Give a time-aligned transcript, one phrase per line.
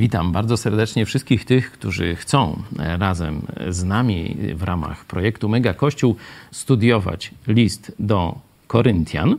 [0.00, 6.16] Witam bardzo serdecznie wszystkich tych, którzy chcą razem z nami w ramach projektu Mega Kościół
[6.50, 9.36] studiować list do Koryntian.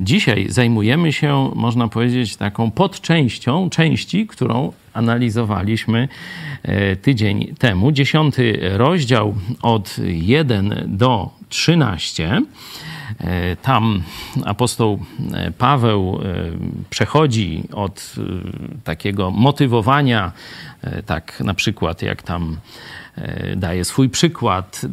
[0.00, 6.08] Dzisiaj zajmujemy się, można powiedzieć, taką podczęścią części, którą analizowaliśmy
[6.62, 7.92] e, tydzień temu.
[7.92, 12.42] Dziesiąty rozdział od 1 do 13.
[13.20, 14.02] E, tam
[14.44, 14.98] apostoł
[15.32, 16.20] e, Paweł
[16.90, 18.14] przechodzi od
[18.84, 20.32] takiego motywowania,
[21.06, 22.56] tak na przykład jak tam
[23.20, 24.86] E, daje swój przykład,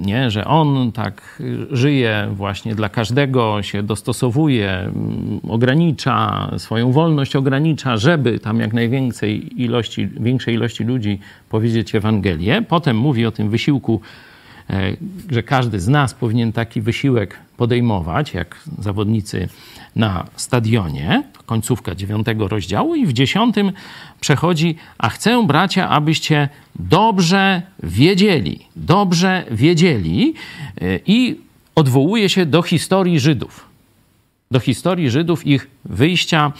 [0.00, 0.30] nie?
[0.30, 8.38] że on tak żyje właśnie dla każdego, się dostosowuje, mm, ogranicza, swoją wolność ogranicza, żeby
[8.38, 12.62] tam jak największej ilości, większej ilości ludzi powiedzieć Ewangelię.
[12.68, 14.00] Potem mówi o tym wysiłku,
[14.70, 14.96] e,
[15.30, 19.48] że każdy z nas powinien taki wysiłek podejmować, jak zawodnicy
[19.96, 23.72] na stadionie, końcówka dziewiątego rozdziału, i w dziesiątym
[24.20, 30.34] przechodzi, a chcę, bracia, abyście dobrze wiedzieli, dobrze wiedzieli
[30.80, 31.40] e, i
[31.74, 33.68] odwołuje się do historii Żydów.
[34.50, 36.52] Do historii Żydów, ich wyjścia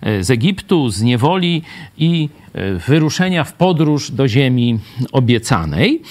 [0.00, 1.62] e, z Egiptu, z niewoli
[1.98, 4.78] i e, wyruszenia w podróż do ziemi
[5.12, 6.02] obiecanej.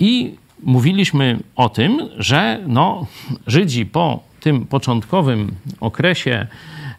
[0.00, 3.06] I mówiliśmy o tym, że no,
[3.46, 6.46] Żydzi po tym początkowym okresie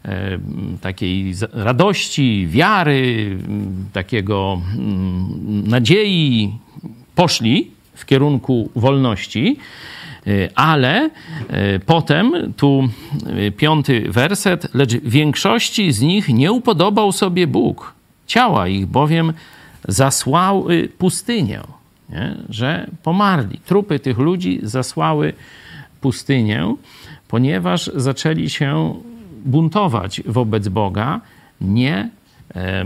[0.04, 0.38] e,
[0.80, 3.36] takiej radości, wiary,
[3.92, 4.60] takiego
[5.64, 6.52] nadziei
[7.14, 9.56] poszli w kierunku wolności,
[10.26, 11.10] e, ale
[11.48, 12.88] e, potem, tu
[13.56, 17.94] piąty werset, lecz większości z nich nie upodobał sobie Bóg.
[18.26, 19.32] Ciała ich bowiem
[19.88, 21.60] zasłały pustynię,
[22.10, 22.36] nie?
[22.48, 23.60] że pomarli.
[23.64, 25.32] Trupy tych ludzi zasłały
[26.00, 26.74] pustynię
[27.28, 28.94] ponieważ zaczęli się
[29.44, 31.20] buntować wobec Boga,
[31.60, 32.10] nie
[32.54, 32.84] e,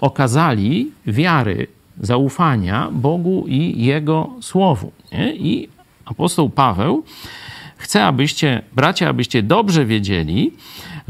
[0.00, 1.66] okazali wiary,
[2.00, 4.92] zaufania Bogu i Jego Słowu.
[5.12, 5.36] Nie?
[5.36, 5.68] I
[6.04, 7.04] apostoł Paweł
[7.76, 10.52] chce, abyście, bracia, abyście dobrze wiedzieli,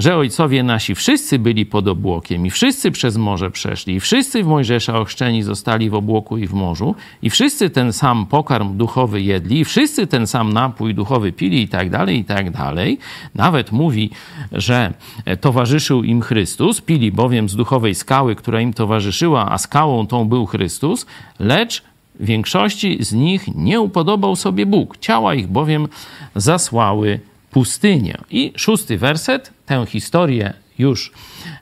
[0.00, 4.47] że ojcowie nasi wszyscy byli pod obłokiem i wszyscy przez morze przeszli i wszyscy w
[4.47, 9.60] Mojżesza ochrzczeni zostali w obłoku i w morzu i wszyscy ten sam pokarm duchowy jedli
[9.60, 12.99] i wszyscy ten sam napój duchowy pili i tak dalej, i tak dalej.
[13.34, 14.10] Nawet mówi,
[14.53, 14.93] że
[15.41, 20.47] towarzyszył im Chrystus, pili bowiem z duchowej skały, która im towarzyszyła, a skałą tą był
[20.47, 21.06] Chrystus,
[21.39, 21.83] lecz
[22.21, 24.97] większości z nich nie upodobał sobie Bóg.
[24.97, 25.89] Ciała ich bowiem
[26.34, 28.19] zasłały pustynię.
[28.31, 31.12] I szósty werset tę historię już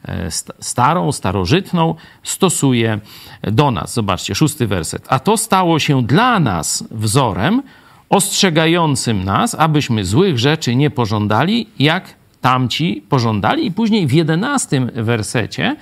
[0.04, 3.00] e, starą, starożytną stosuje
[3.42, 3.94] do nas.
[3.94, 5.06] Zobaczcie, szósty werset.
[5.08, 7.62] A to stało się dla nas wzorem
[8.08, 13.66] ostrzegającym nas, abyśmy złych rzeczy nie pożądali, jak tamci pożądali.
[13.66, 15.76] I później w jedenastym wersecie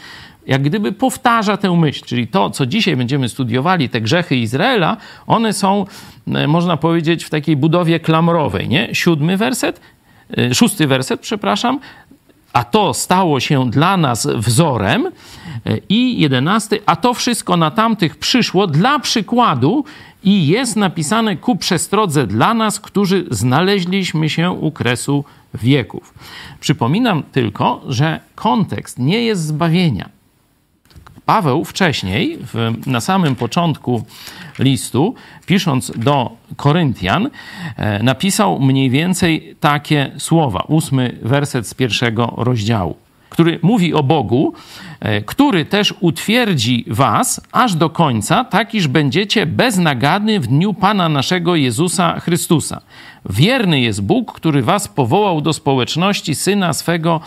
[0.47, 4.97] jak gdyby powtarza tę myśl, czyli to, co dzisiaj będziemy studiowali, te grzechy Izraela,
[5.27, 5.87] one są,
[6.27, 8.89] e, można powiedzieć, w takiej budowie klamrowej, nie?
[8.93, 9.81] Siódmy werset,
[10.53, 11.81] szósty werset, przepraszam,
[12.53, 15.07] a to stało się dla nas wzorem.
[15.07, 19.85] E, I jedenasty, a to wszystko na tamtych przyszło dla przykładu
[20.25, 26.15] i jest napisane ku przestrodze dla nas, którzy znaleźliśmy się u kresu wieków.
[26.61, 30.09] Przypominam tylko, że kontekst nie jest zbawienia.
[31.27, 34.05] Paweł wcześniej, w, na samym początku
[34.59, 35.15] listu,
[35.47, 37.31] pisząc do Koryntian,
[37.77, 40.65] e, napisał mniej więcej takie słowa.
[40.69, 42.97] Ósmy werset z pierwszego rozdziału,
[43.31, 44.55] który mówi o Bogu,
[45.01, 51.09] e, który też utwierdzi was aż do końca, tak iż będziecie beznagadni w dniu Pana
[51.09, 52.81] naszego Jezusa Chrystusa.
[53.31, 57.21] Wierny jest Bóg, który was powołał do społeczności Syna swego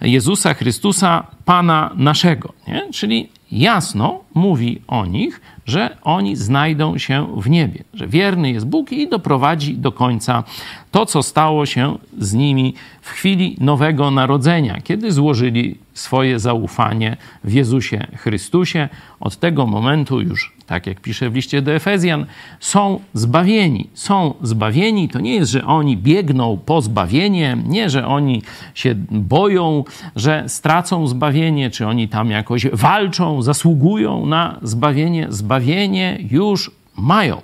[0.00, 2.52] Jezusa Chrystusa, Pana naszego.
[2.68, 2.82] Nie?
[2.92, 8.92] Czyli jasno mówi o nich, że oni znajdą się w niebie, że wierny jest Bóg
[8.92, 10.44] i doprowadzi do końca
[10.90, 17.52] to, co stało się z nimi w chwili nowego narodzenia, kiedy złożyli swoje zaufanie w
[17.52, 18.88] Jezusie Chrystusie.
[19.20, 22.26] Od tego momentu już, tak jak pisze w liście do Efezjan,
[22.60, 23.90] są zbawieni.
[23.94, 25.08] Są zbawieni.
[25.08, 28.42] To nie jest, że oni biegną po zbawienie, nie, że oni
[28.74, 29.84] się boją,
[30.16, 35.26] że stracą zbawienie, czy oni tam jakoś walczą, zasługują na zbawienie.
[35.30, 37.42] Zbawienie już mają.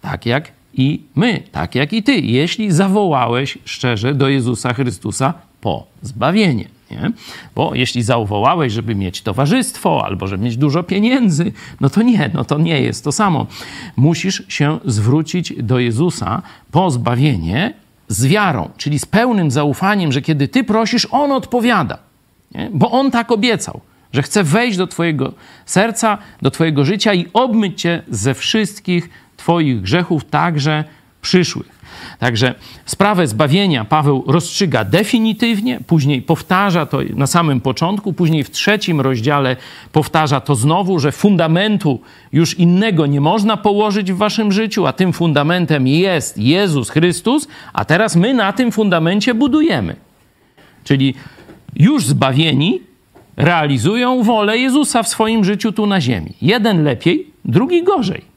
[0.00, 5.86] Tak jak i my, tak jak i ty, jeśli zawołałeś szczerze do Jezusa Chrystusa po
[6.02, 6.68] zbawienie.
[6.90, 7.12] Nie?
[7.54, 12.44] Bo jeśli zawołałeś, żeby mieć towarzystwo albo żeby mieć dużo pieniędzy, no to nie, no
[12.44, 13.46] to nie jest to samo.
[13.96, 17.74] Musisz się zwrócić do Jezusa po zbawienie
[18.08, 21.98] z wiarą, czyli z pełnym zaufaniem, że kiedy ty prosisz, on odpowiada.
[22.54, 22.70] Nie?
[22.72, 23.80] Bo on tak obiecał.
[24.12, 25.32] że chce wejść do Twojego
[25.66, 29.10] serca, do Twojego życia i obmyć Cię ze wszystkich
[29.40, 30.84] Twoich grzechów, także
[31.22, 31.80] przyszłych.
[32.18, 32.54] Także
[32.86, 39.56] sprawę zbawienia Paweł rozstrzyga definitywnie, później powtarza to na samym początku, później w trzecim rozdziale
[39.92, 42.00] powtarza to znowu, że fundamentu
[42.32, 47.84] już innego nie można położyć w waszym życiu, a tym fundamentem jest Jezus Chrystus, a
[47.84, 49.96] teraz my na tym fundamencie budujemy.
[50.84, 51.14] Czyli
[51.76, 52.80] już zbawieni
[53.36, 56.32] realizują wolę Jezusa w swoim życiu tu na ziemi.
[56.42, 58.29] Jeden lepiej, drugi gorzej.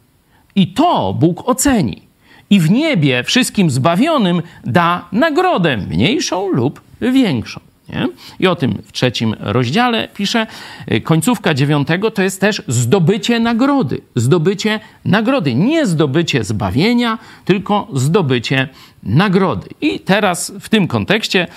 [0.56, 2.02] I to Bóg oceni
[2.50, 7.60] i w niebie wszystkim zbawionym da nagrodę mniejszą lub większą.
[7.90, 8.08] Nie?
[8.40, 10.48] I o tym w trzecim rozdziale pisze.
[10.92, 14.02] Y, końcówka dziewiątego to jest też zdobycie nagrody.
[14.16, 15.56] Zdobycie nagrody.
[15.56, 18.70] Nie zdobycie zbawienia, tylko zdobycie
[19.04, 19.70] nagrody.
[19.82, 21.48] I teraz w tym kontekście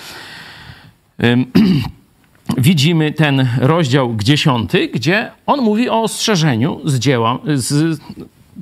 [2.57, 7.99] widzimy ten rozdział dziesiąty, gdzie on mówi o ostrzeżeniu z dzieła, z,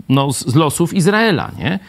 [0.09, 1.51] no, z losów Izraela.
[1.59, 1.79] Nie?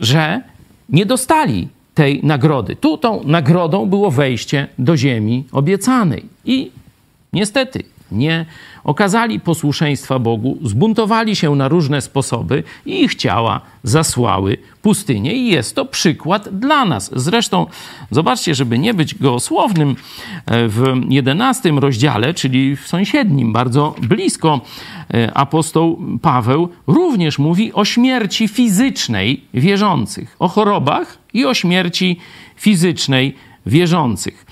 [0.00, 0.40] że
[0.88, 2.76] nie dostali tej nagrody.
[2.76, 6.24] Tu tą nagrodą było wejście do ziemi obiecanej.
[6.44, 6.70] I
[7.32, 8.46] niestety nie
[8.84, 14.56] okazali posłuszeństwa Bogu, zbuntowali się na różne sposoby i ich ciała zasłały
[14.88, 15.34] pustynię.
[15.34, 17.10] I jest to przykład dla nas.
[17.16, 17.66] Zresztą,
[18.10, 19.96] zobaczcie, żeby nie być gołosłownym,
[20.46, 24.60] e, w jedenastym rozdziale, czyli w sąsiednim, bardzo blisko,
[25.14, 32.18] e, apostoł Paweł również mówi o śmierci fizycznej wierzących, o chorobach i o śmierci
[32.56, 33.34] fizycznej
[33.66, 34.46] wierzących.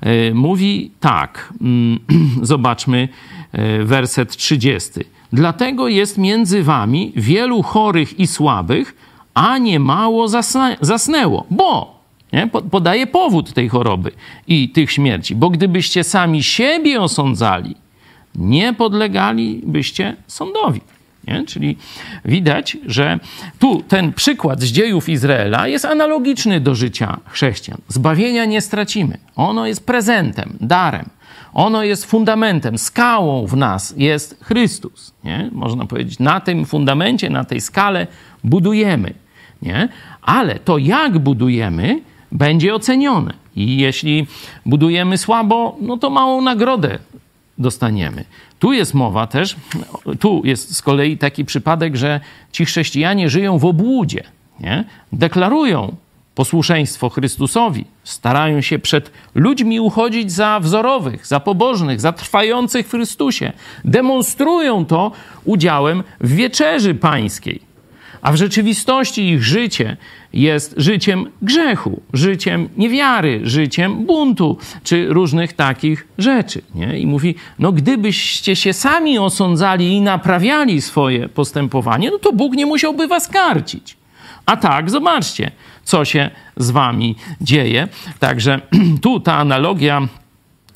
[0.00, 1.98] E, mówi tak, mm,
[2.52, 3.08] zobaczmy
[3.84, 4.90] werset 30.
[5.32, 8.94] Dlatego jest między wami wielu chorych i słabych,
[9.40, 10.28] a nie mało
[10.80, 12.00] zasnęło, bo
[12.32, 12.48] nie?
[12.70, 14.12] podaje powód tej choroby
[14.46, 15.34] i tych śmierci.
[15.36, 17.76] Bo gdybyście sami siebie osądzali,
[18.34, 20.80] nie podlegalibyście sądowi.
[21.28, 21.44] Nie?
[21.46, 21.76] Czyli
[22.24, 23.18] widać, że
[23.58, 27.80] tu ten przykład z dziejów Izraela jest analogiczny do życia chrześcijan.
[27.88, 29.18] Zbawienia nie stracimy.
[29.36, 31.08] Ono jest prezentem, darem.
[31.54, 35.12] Ono jest fundamentem, skałą w nas jest Chrystus.
[35.24, 35.48] Nie?
[35.52, 38.06] Można powiedzieć, na tym fundamencie, na tej skale
[38.44, 39.14] budujemy.
[39.62, 39.88] Nie?
[40.22, 42.00] Ale to, jak budujemy,
[42.32, 43.34] będzie ocenione.
[43.56, 44.26] I jeśli
[44.66, 46.98] budujemy słabo, no to małą nagrodę
[47.58, 48.24] dostaniemy.
[48.58, 49.56] Tu jest mowa też,
[50.20, 52.20] tu jest z kolei taki przypadek, że
[52.52, 54.24] ci chrześcijanie żyją w obłudzie,
[54.60, 54.84] nie?
[55.12, 55.96] deklarują
[56.34, 63.52] posłuszeństwo Chrystusowi, starają się przed ludźmi uchodzić za wzorowych, za pobożnych, za trwających w Chrystusie.
[63.84, 65.12] Demonstrują to
[65.44, 67.69] udziałem w wieczerzy pańskiej.
[68.22, 69.96] A w rzeczywistości ich życie
[70.32, 76.62] jest życiem grzechu, życiem niewiary, życiem buntu, czy różnych takich rzeczy.
[76.74, 76.98] Nie?
[76.98, 82.66] I mówi, no gdybyście się sami osądzali i naprawiali swoje postępowanie, no to Bóg nie
[82.66, 83.96] musiałby was karcić.
[84.46, 85.50] A tak, zobaczcie,
[85.84, 87.88] co się z wami dzieje.
[88.18, 88.60] Także
[89.02, 90.08] tu ta analogia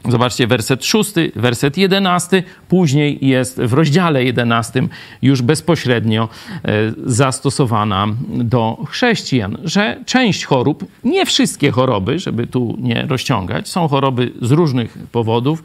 [0.09, 4.89] Zobaczcie, werset szósty, werset jedenasty, później jest w rozdziale jedenastym
[5.23, 6.29] już bezpośrednio
[6.65, 6.69] e,
[7.07, 14.33] zastosowana do chrześcijan, że część chorób, nie wszystkie choroby, żeby tu nie rozciągać, są choroby
[14.43, 15.63] z różnych powodów.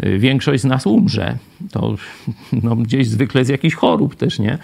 [0.00, 1.36] E, większość z nas umrze.
[1.72, 1.94] To
[2.52, 4.58] no, gdzieś zwykle z jakichś chorób też, nie?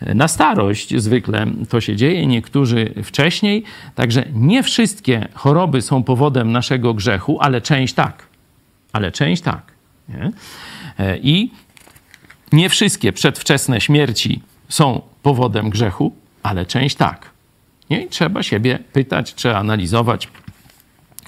[0.00, 3.64] E, na starość zwykle to się dzieje, niektórzy wcześniej.
[3.94, 8.33] Także nie wszystkie choroby są powodem naszego grzechu, ale część tak
[8.94, 9.72] ale część tak.
[10.08, 10.30] Nie?
[10.98, 11.50] E, I
[12.52, 17.30] nie wszystkie przedwczesne śmierci są powodem grzechu, ale część tak.
[17.90, 18.02] Nie?
[18.02, 20.28] I trzeba siebie pytać, trzeba analizować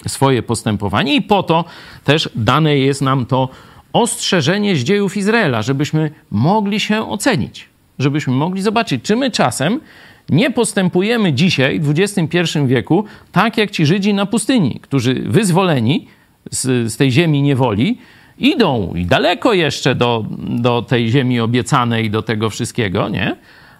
[0.07, 1.65] swoje postępowanie, i po to
[2.03, 3.49] też dane jest nam to
[3.93, 7.69] ostrzeżenie z dziejów Izraela, żebyśmy mogli się ocenić,
[7.99, 9.81] żebyśmy mogli zobaczyć, czy my czasem
[10.29, 16.07] nie postępujemy dzisiaj, w XXI wieku, tak jak ci Żydzi na pustyni, którzy wyzwoleni
[16.51, 17.97] z, z tej ziemi niewoli,
[18.39, 23.35] idą i daleko jeszcze do, do tej ziemi obiecanej, do tego wszystkiego, nie?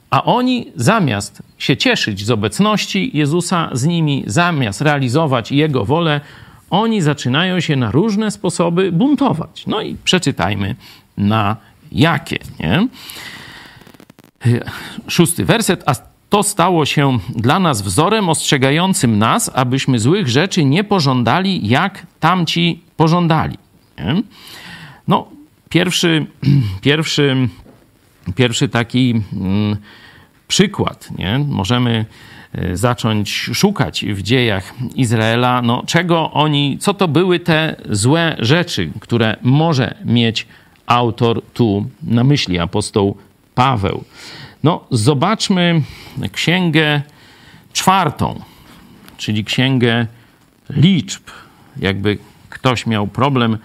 [0.10, 6.22] A oni zamiast się cieszyć z obecności Jezusa z nimi, zamiast realizować Jego wolę,
[6.70, 9.68] oni zaczynają się na różne sposoby buntować.
[9.68, 10.76] No i przeczytajmy
[11.18, 11.58] na
[11.92, 12.38] jakie.
[12.60, 12.88] Nie?
[15.08, 15.84] Szósty werset.
[15.86, 15.96] A
[16.30, 22.82] to stało się dla nas wzorem ostrzegającym nas, abyśmy złych rzeczy nie pożądali, jak tamci
[22.98, 23.58] pożądali.
[23.98, 24.24] Nie?
[25.08, 25.28] No,
[25.70, 26.26] pierwszy,
[26.82, 27.48] pierwszy,
[28.36, 29.78] pierwszy taki mm,
[30.48, 31.40] przykład, nie?
[31.40, 32.06] możemy
[32.54, 38.90] e, zacząć szukać w dziejach Izraela, no, czego oni, co to były te złe rzeczy,
[39.00, 40.48] które może mieć
[40.88, 43.18] autor tu na myśli, apostoł
[43.56, 44.04] Paweł.
[44.64, 45.82] No, zobaczmy
[46.32, 47.02] księgę
[47.74, 48.42] czwartą,
[49.18, 50.08] czyli księgę
[50.70, 51.24] liczb.
[51.78, 52.18] Jakby
[52.50, 53.58] ktoś miał problem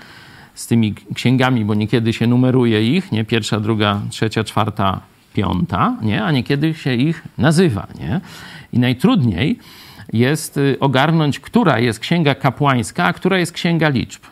[0.55, 3.25] z tymi księgami, bo niekiedy się numeruje ich, nie?
[3.25, 5.01] Pierwsza, druga, trzecia, czwarta,
[5.35, 6.25] piąta, nie?
[6.25, 8.21] A niekiedy się ich nazywa, nie?
[8.73, 9.59] I najtrudniej
[10.13, 14.23] jest y, ogarnąć, która jest księga kapłańska, a która jest księga liczb.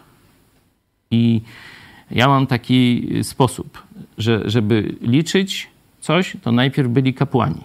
[1.11, 1.41] I
[2.11, 3.83] ja mam taki sposób,
[4.19, 5.70] że żeby liczyć
[6.01, 7.65] coś, to najpierw byli kapłani.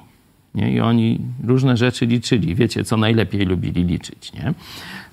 [0.55, 0.71] Nie?
[0.71, 2.55] I oni różne rzeczy liczyli.
[2.55, 4.33] Wiecie, co najlepiej lubili liczyć.
[4.33, 4.53] Nie?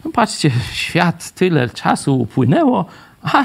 [0.04, 2.86] No patrzcie, świat tyle czasu upłynęło,
[3.22, 3.44] a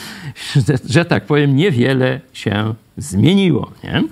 [0.66, 3.72] że, że, tak powiem, niewiele się zmieniło.
[3.84, 4.02] Nie?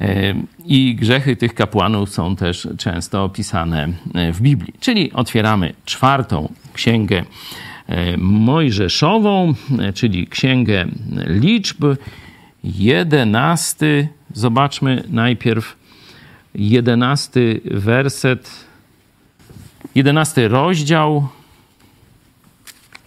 [0.00, 0.34] E,
[0.64, 4.74] I grzechy tych kapłanów są też często opisane e, w Biblii.
[4.80, 7.24] Czyli otwieramy czwartą księgę
[7.86, 9.54] e, Mojżeszową,
[9.94, 10.86] czyli księgę
[11.26, 11.84] liczb,
[12.64, 14.08] jedenasty.
[14.34, 15.76] Zobaczmy najpierw
[16.54, 18.50] jedenasty werset,
[19.94, 21.28] jedenasty rozdział.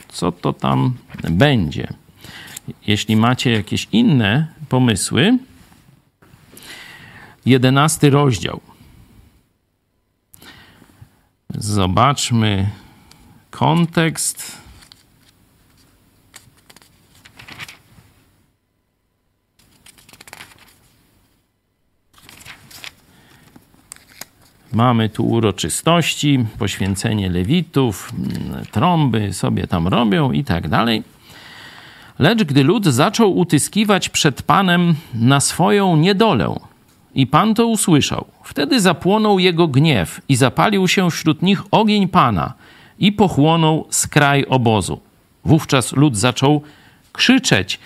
[0.08, 0.94] Co to tam
[1.30, 1.88] będzie?
[2.88, 5.38] Jeśli macie jakieś inne pomysły,
[7.46, 8.62] jedenasty rozdział.
[11.50, 12.70] Zobaczmy
[13.52, 14.67] kontekst.
[24.74, 28.14] Mamy tu uroczystości, poświęcenie lewitów,
[28.72, 31.04] trąby sobie tam robią i tak dalej.
[32.20, 36.56] Lecz gdy lud zaczął utyskiwać przed Panem na swoją niedolę,
[37.18, 42.54] i Pan to usłyszał, wtedy zapłonął jego gniew i zapalił się wśród nich ogień Pana
[43.00, 45.00] i pochłonął skraj obozu.
[45.46, 46.62] Wówczas lud zaczął
[47.12, 47.80] krzyczeć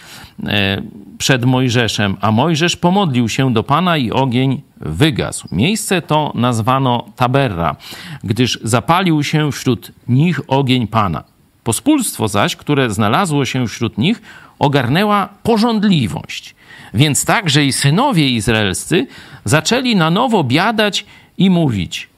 [1.18, 5.48] przed Mojżeszem, a Mojżesz pomodlił się do Pana i ogień wygasł.
[5.52, 7.76] Miejsce to nazwano Taberra,
[8.24, 11.24] gdyż zapalił się wśród nich ogień Pana.
[11.64, 14.22] Pospólstwo zaś, które znalazło się wśród nich,
[14.60, 16.56] ogarnęła porządliwość.
[16.94, 19.08] Więc także i synowie izraelscy
[19.46, 21.06] zaczęli na nowo biadać
[21.38, 22.10] i mówić: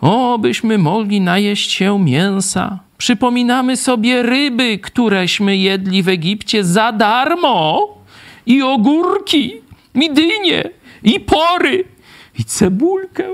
[0.00, 2.78] O, byśmy mogli najeść się mięsa.
[2.98, 7.88] Przypominamy sobie ryby, któreśmy jedli w Egipcie za darmo,
[8.46, 9.52] i ogórki,
[9.94, 10.70] i dynie,
[11.02, 11.84] i pory,
[12.38, 13.24] i cebulkę,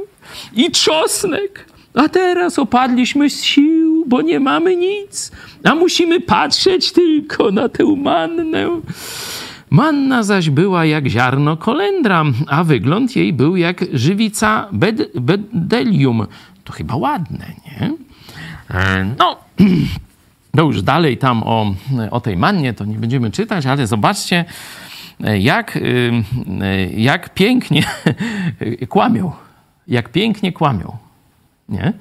[0.56, 1.66] i czosnek.
[1.94, 5.32] A teraz opadliśmy z sił, bo nie mamy nic,
[5.64, 8.80] a musimy patrzeć tylko na tę mannę.
[9.70, 16.26] Manna zaś była jak ziarno kolendra, a wygląd jej był jak żywica bed bedelium.
[16.64, 17.92] To chyba ładne, nie?
[18.70, 19.36] E, no,
[20.54, 21.74] no już dalej tam o,
[22.10, 24.44] o tej mannie to nie będziemy czytać, ale zobaczcie,
[25.38, 26.12] jak, y,
[26.96, 27.84] jak pięknie
[28.88, 29.32] kłamią.
[29.88, 30.96] Jak pięknie kłamią.
[31.68, 31.92] Nie?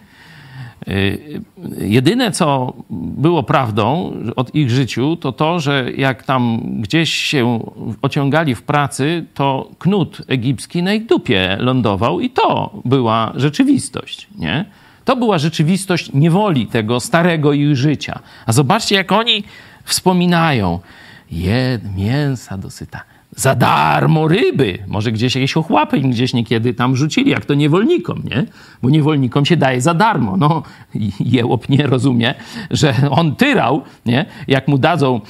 [0.88, 1.42] Y,
[1.80, 7.60] jedyne, co było prawdą od ich życiu, to to, że jak tam gdzieś się
[8.02, 14.66] ociągali w pracy, to knut egipski na ich dupie lądował i to była rzeczywistość, nie?
[15.06, 18.20] To była rzeczywistość niewoli tego starego ich życia.
[18.46, 19.44] A zobaczcie, jak oni
[19.84, 20.80] wspominają.
[21.32, 23.04] Jed mięsa dosyta
[23.36, 24.80] za darmo ryby.
[24.88, 28.46] Może gdzieś jakieś ochłapy im gdzieś niekiedy tam rzucili, jak to niewolnikom, nie?
[28.82, 30.38] Bo niewolnikom się daje za darmo.
[30.38, 30.64] No,
[31.20, 32.34] jełop nie rozumie,
[32.72, 34.26] że on tyrał, nie?
[34.48, 35.22] Jak mu dadzą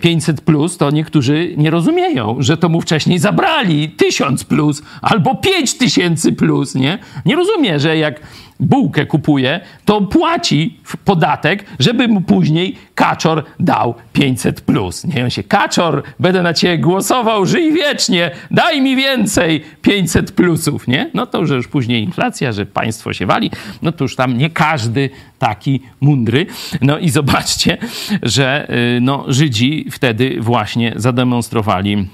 [0.00, 5.34] 500 e, plus, to niektórzy nie rozumieją, że to mu wcześniej zabrali 1000 plus albo
[5.34, 6.98] 5000 plus, nie?
[7.24, 8.20] Nie rozumie, że jak
[8.62, 15.04] bułkę kupuje, to płaci podatek, żeby mu później kaczor dał 500 plus.
[15.04, 20.88] Nie on się, kaczor, będę na ciebie głosował, żyj wiecznie, daj mi więcej 500 plusów,
[20.88, 21.10] nie?
[21.14, 23.50] No to że już później inflacja, że państwo się wali,
[23.82, 26.46] no to już tam nie każdy taki mądry.
[26.80, 27.78] No i zobaczcie,
[28.22, 32.08] że y, no, Żydzi wtedy właśnie zademonstrowali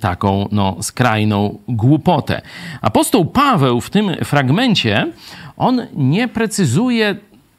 [0.00, 2.42] taką no, skrajną głupotę.
[2.80, 5.12] Apostoł Paweł w tym fragmencie
[5.56, 7.16] on nie precyzuje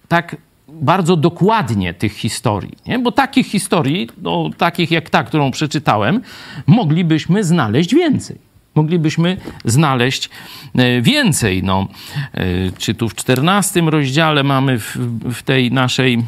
[0.07, 0.35] tak
[0.67, 2.99] bardzo dokładnie tych historii, nie?
[2.99, 6.21] bo takich historii, no, takich jak ta, którą przeczytałem,
[6.67, 8.49] moglibyśmy znaleźć więcej.
[8.75, 10.29] Moglibyśmy znaleźć
[10.75, 11.63] e, więcej.
[11.63, 11.87] No,
[12.33, 12.45] e,
[12.77, 14.97] czy tu w czternastym rozdziale mamy w,
[15.33, 16.23] w tej naszej, e,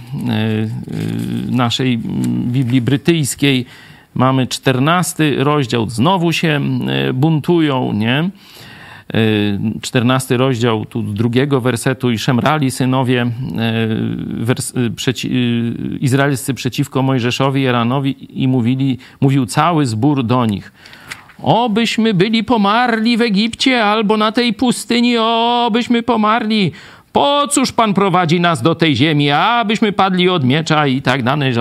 [1.51, 1.97] naszej
[2.45, 3.65] Biblii brytyjskiej,
[4.15, 6.61] mamy czternasty rozdział, znowu się
[7.13, 8.29] buntują, nie?
[9.81, 13.31] 14 rozdział tu drugiego wersetu i szemrali synowie
[14.25, 15.31] wers, przeci,
[15.99, 20.71] izraelscy przeciwko Mojżeszowi i Eranowi i mówili, mówił cały zbór do nich.
[21.41, 26.71] Obyśmy byli pomarli w Egipcie albo na tej pustyni, obyśmy pomarli.
[27.13, 31.53] Po cóż Pan prowadzi nas do tej ziemi, abyśmy padli od miecza i tak dalej.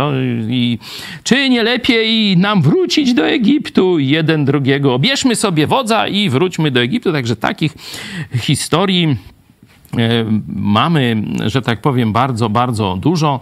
[0.49, 0.78] I
[1.23, 4.99] czy nie lepiej nam wrócić do Egiptu jeden drugiego?
[4.99, 7.12] Bierzmy sobie wodza i wróćmy do Egiptu.
[7.12, 7.75] Także takich
[8.35, 9.16] historii
[9.99, 10.25] e,
[10.57, 13.40] mamy, że tak powiem, bardzo, bardzo dużo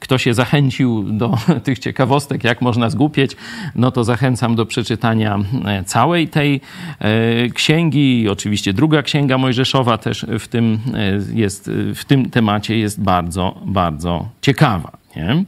[0.00, 3.36] kto się zachęcił do tych ciekawostek, jak można zgłupieć,
[3.74, 6.60] no to zachęcam do przeczytania e, całej tej
[6.98, 8.28] e, księgi.
[8.28, 14.28] Oczywiście druga księga Mojżeszowa też w tym, e, jest, w tym temacie jest bardzo, bardzo
[14.42, 14.92] ciekawa.
[15.16, 15.44] Nie?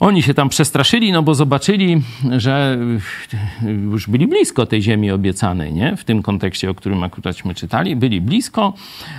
[0.00, 2.02] Oni się tam przestraszyli, no bo zobaczyli,
[2.38, 2.78] że
[3.62, 5.96] już byli blisko tej ziemi obiecanej, nie?
[5.96, 8.72] W tym kontekście, o którym akuraćśmy czytali, byli blisko,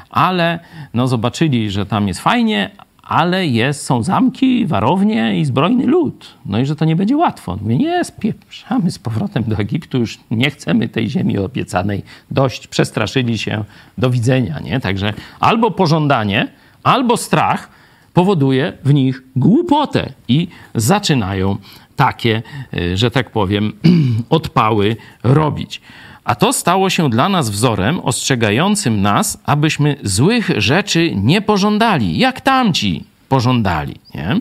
[0.10, 0.60] ale
[0.94, 2.70] no zobaczyli, że tam jest fajnie,
[3.06, 6.28] ale jest, są zamki, warownie i zbrojny lud.
[6.46, 7.58] No i że to nie będzie łatwo.
[7.62, 12.04] Mówię, nie, spieprzamy z powrotem do Egiptu, już nie chcemy tej ziemi obiecanej.
[12.32, 13.64] Dość, przestraszyli się,
[13.98, 14.80] do widzenia, nie?
[14.80, 16.48] Także albo pożądanie,
[16.84, 17.70] albo strach
[18.14, 21.58] powoduje w nich głupotę i zaczynają
[21.96, 22.44] takie,
[22.74, 23.74] y, że tak powiem,
[24.30, 25.82] odpały robić.
[26.26, 32.42] A to stało się dla nas wzorem ostrzegającym nas, abyśmy złych rzeczy nie pożądali, jak
[32.42, 33.96] tamci pożądali.
[34.16, 34.40] Nie?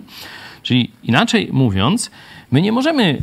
[0.63, 2.11] Czyli inaczej mówiąc,
[2.51, 3.23] my nie możemy,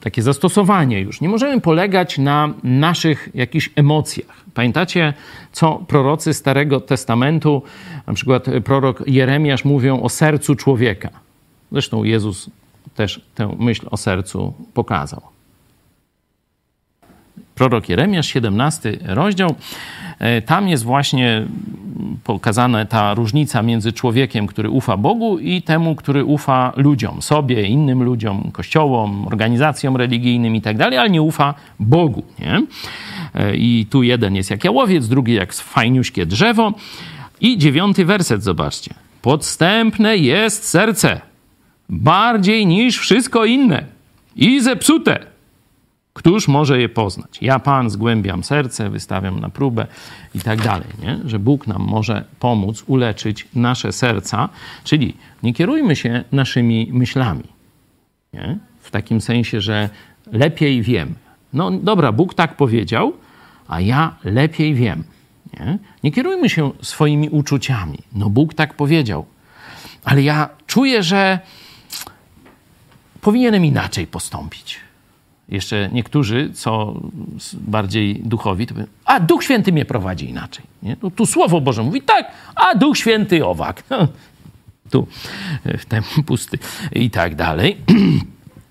[0.00, 4.44] takie zastosowanie już, nie możemy polegać na naszych jakichś emocjach.
[4.54, 5.14] Pamiętacie,
[5.52, 7.62] co prorocy Starego Testamentu,
[8.06, 11.10] na przykład prorok Jeremiasz, mówią o sercu człowieka.
[11.72, 12.50] Zresztą Jezus
[12.94, 15.35] też tę myśl o sercu pokazał
[17.56, 19.54] prorok Jeremiasz, 17 rozdział.
[20.18, 21.46] E, tam jest właśnie
[22.24, 28.02] pokazana ta różnica między człowiekiem, który ufa Bogu i temu, który ufa ludziom, sobie, innym
[28.02, 32.24] ludziom, kościołom, organizacjom religijnym i tak dalej, ale nie ufa Bogu.
[32.38, 32.62] Nie?
[33.34, 36.72] E, I tu jeden jest jak jałowiec, drugi jak fajniuśkie drzewo.
[37.40, 38.94] I dziewiąty werset, zobaczcie.
[39.22, 41.20] Podstępne jest serce,
[41.88, 43.84] bardziej niż wszystko inne
[44.36, 45.35] i zepsute
[46.16, 47.38] Któż może je poznać?
[47.42, 49.86] Ja, Pan, zgłębiam serce, wystawiam na próbę
[50.34, 50.86] i tak dalej.
[51.02, 51.18] Nie?
[51.24, 54.48] Że Bóg nam może pomóc uleczyć nasze serca,
[54.84, 57.44] czyli nie kierujmy się naszymi myślami.
[58.32, 58.58] Nie?
[58.80, 59.88] W takim sensie, że
[60.32, 61.14] lepiej wiem.
[61.52, 63.12] No dobra, Bóg tak powiedział,
[63.68, 65.04] a ja lepiej wiem.
[65.60, 65.78] Nie?
[66.02, 67.98] nie kierujmy się swoimi uczuciami.
[68.14, 69.26] No Bóg tak powiedział,
[70.04, 71.38] ale ja czuję, że
[73.20, 74.85] powinienem inaczej postąpić
[75.48, 77.00] jeszcze niektórzy, co
[77.52, 80.64] bardziej duchowi, to mówią, a Duch Święty mnie prowadzi inaczej.
[80.82, 80.96] Nie?
[81.02, 83.82] No, tu Słowo Boże mówi tak, a Duch Święty owak.
[84.90, 85.06] tu
[85.78, 86.58] w ten pusty
[86.92, 87.76] i tak dalej.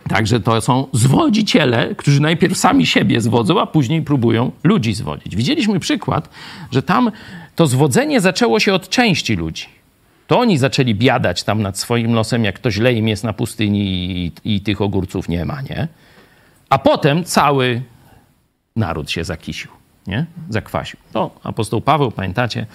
[0.10, 5.36] Także to są zwodziciele, którzy najpierw sami siebie zwodzą, a później próbują ludzi zwodzić.
[5.36, 6.30] Widzieliśmy przykład,
[6.72, 7.12] że tam
[7.56, 9.66] to zwodzenie zaczęło się od części ludzi.
[10.28, 14.12] To oni zaczęli biadać tam nad swoim losem, jak to źle im jest na pustyni
[14.46, 15.88] i, i tych ogórców nie ma, nie?
[16.76, 17.82] A potem cały
[18.76, 19.72] naród się zakisił,
[20.08, 20.26] nie?
[20.50, 21.00] zakwasił.
[21.14, 22.66] To apostoł Paweł, pamiętacie,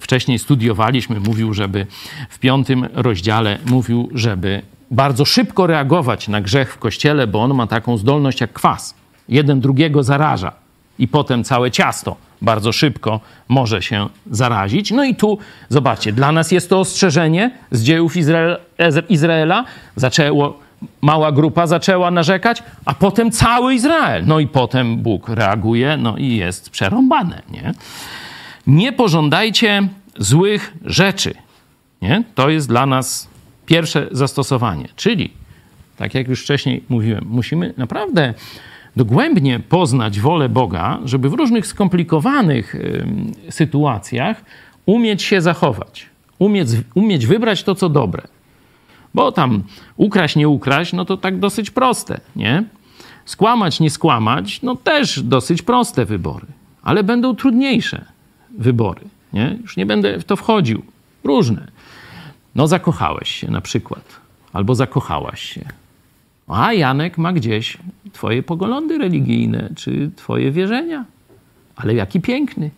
[0.00, 1.86] wcześniej studiowaliśmy, mówił, żeby
[2.28, 7.66] w piątym rozdziale mówił, żeby bardzo szybko reagować na grzech w kościele, bo on ma
[7.66, 8.94] taką zdolność jak kwas.
[9.28, 10.52] Jeden drugiego zaraża
[10.98, 14.90] i potem całe ciasto bardzo szybko może się zarazić.
[14.90, 18.14] No i tu, zobaczcie, dla nas jest to ostrzeżenie z dziejów
[19.08, 19.64] Izraela.
[19.96, 20.59] Zaczęło
[21.00, 24.26] mała grupa zaczęła narzekać, a potem cały Izrael.
[24.26, 27.72] No i potem Bóg reaguje, no i jest przerąbane, nie?
[28.66, 29.88] Nie pożądajcie
[30.18, 31.34] złych rzeczy,
[32.02, 32.24] nie?
[32.34, 33.28] To jest dla nas
[33.66, 34.88] pierwsze zastosowanie.
[34.96, 35.30] Czyli,
[35.96, 38.34] tak jak już wcześniej mówiłem, musimy naprawdę
[38.96, 42.76] dogłębnie poznać wolę Boga, żeby w różnych skomplikowanych
[43.50, 44.44] sytuacjach
[44.86, 46.06] umieć się zachować,
[46.38, 48.22] umieć, umieć wybrać to, co dobre.
[49.14, 49.62] Bo tam
[49.96, 52.64] ukraść, nie ukraść, no to tak dosyć proste, nie?
[53.24, 56.46] Skłamać, nie skłamać, no też dosyć proste wybory.
[56.82, 58.04] Ale będą trudniejsze
[58.58, 59.00] wybory,
[59.32, 59.58] nie?
[59.62, 60.82] Już nie będę w to wchodził.
[61.24, 61.66] Różne.
[62.54, 64.20] No zakochałeś się na przykład.
[64.52, 65.64] Albo zakochałaś się.
[66.48, 67.78] A Janek ma gdzieś
[68.12, 71.04] twoje poglądy religijne, czy twoje wierzenia.
[71.76, 72.70] Ale jaki piękny.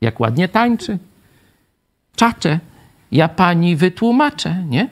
[0.00, 0.98] Jak ładnie tańczy.
[2.16, 2.60] Czacze.
[3.12, 4.88] Ja pani wytłumaczę, nie?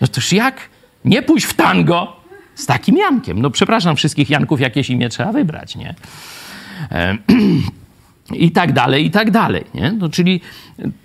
[0.00, 0.68] No toż jak
[1.04, 2.16] nie pójść w tango
[2.54, 3.42] z takim Jankiem?
[3.42, 5.94] No przepraszam wszystkich Janków, jakieś imię trzeba wybrać, nie?
[6.92, 7.16] E,
[8.32, 9.64] I tak dalej, i tak dalej.
[9.74, 9.92] Nie?
[9.92, 10.40] No, czyli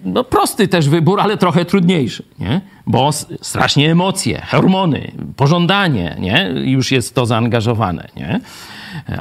[0.03, 2.61] no, prosty też wybór, ale trochę trudniejszy, nie?
[2.87, 6.51] bo strasznie emocje, hormony, pożądanie, nie?
[6.63, 8.07] już jest to zaangażowane.
[8.15, 8.39] Nie?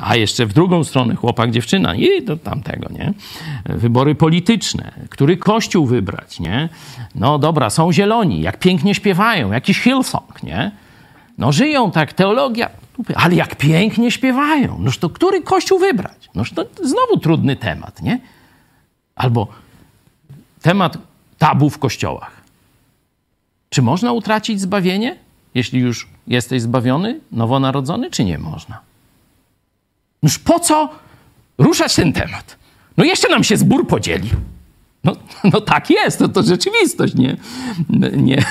[0.01, 3.13] A jeszcze w drugą stronę chłopak, dziewczyna i do tamtego, nie?
[3.65, 6.69] Wybory polityczne, który kościół wybrać, nie?
[7.15, 10.71] No dobra, są zieloni, jak pięknie śpiewają, jakiś Hillsong, nie?
[11.39, 12.71] No żyją tak, teologia,
[13.15, 16.31] ale jak pięknie śpiewają, noż to który kościół wybrać?
[16.35, 18.21] Noż to znowu trudny temat, nie?
[19.15, 19.49] Albo
[20.63, 20.99] temat
[21.39, 22.43] tabu w kościołach.
[23.71, 25.17] Czy można utracić zbawienie,
[25.55, 28.92] jeśli już jesteś zbawiony, nowonarodzony, czy nie można?
[30.23, 30.89] Noż po co
[31.59, 32.59] ruszać ten temat?
[32.97, 34.31] No jeszcze nam się zbór podzieli.
[35.05, 37.37] No, no tak jest, to, to rzeczywistość, nie?
[38.17, 38.45] nie?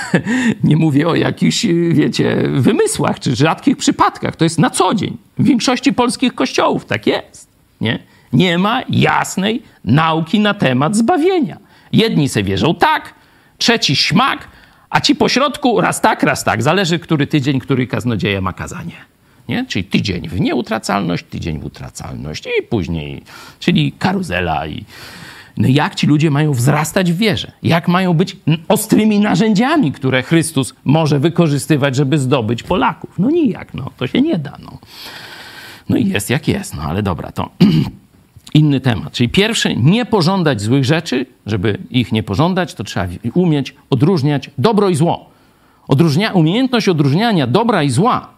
[0.64, 4.36] Nie mówię o jakichś, wiecie, wymysłach czy rzadkich przypadkach.
[4.36, 5.16] To jest na co dzień.
[5.38, 7.48] W większości polskich kościołów tak jest,
[7.80, 7.98] nie?
[8.32, 11.58] Nie ma jasnej nauki na temat zbawienia.
[11.92, 13.14] Jedni se wierzą tak,
[13.58, 14.48] trzeci śmak,
[14.90, 16.62] a ci pośrodku raz tak, raz tak.
[16.62, 19.11] Zależy, który tydzień, który kaznodzieja ma kazanie.
[19.48, 19.66] Nie?
[19.66, 23.22] Czyli tydzień w nieutracalność, tydzień w utracalność i później,
[23.60, 24.84] czyli karuzela i
[25.56, 27.52] no jak ci ludzie mają wzrastać w wierze?
[27.62, 28.36] Jak mają być
[28.68, 33.18] ostrymi narzędziami, które Chrystus może wykorzystywać, żeby zdobyć Polaków?
[33.18, 34.58] No nijak, no to się nie da.
[34.62, 34.78] No,
[35.88, 37.50] no i jest jak jest, no ale dobra, to
[38.54, 39.12] inny temat.
[39.12, 41.26] Czyli pierwszy, nie pożądać złych rzeczy.
[41.46, 45.30] Żeby ich nie pożądać, to trzeba umieć odróżniać dobro i zło.
[45.88, 48.28] Odróżnia, umiejętność odróżniania dobra i zła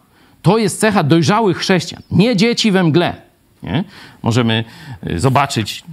[0.45, 3.23] to jest cecha dojrzałych chrześcijan, nie dzieci we mgle.
[3.63, 3.85] Nie?
[4.23, 4.65] Możemy
[5.07, 5.85] y, zobaczyć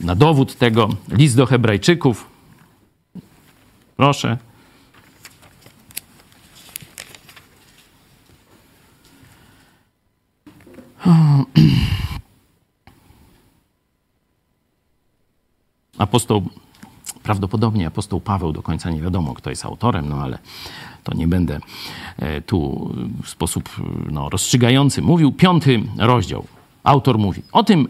[0.00, 2.26] na dowód tego list do Hebrajczyków.
[3.96, 4.36] Proszę.
[15.98, 16.42] Apostoł,
[17.22, 20.38] prawdopodobnie apostoł Paweł, do końca nie wiadomo, kto jest autorem, no ale
[21.04, 21.60] to nie będę
[22.18, 22.90] e, tu
[23.22, 23.68] w sposób
[24.10, 25.32] no, rozstrzygający mówił.
[25.32, 26.44] Piąty rozdział.
[26.84, 27.88] Autor mówi: O tym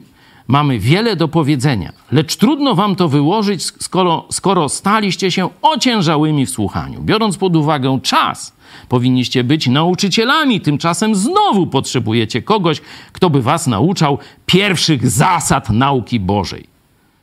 [0.48, 6.50] mamy wiele do powiedzenia, lecz trudno wam to wyłożyć, skoro, skoro staliście się ociężałymi w
[6.50, 7.02] słuchaniu.
[7.02, 8.56] Biorąc pod uwagę czas,
[8.88, 12.80] powinniście być nauczycielami, tymczasem znowu potrzebujecie kogoś,
[13.12, 16.64] kto by was nauczał pierwszych zasad nauki Bożej.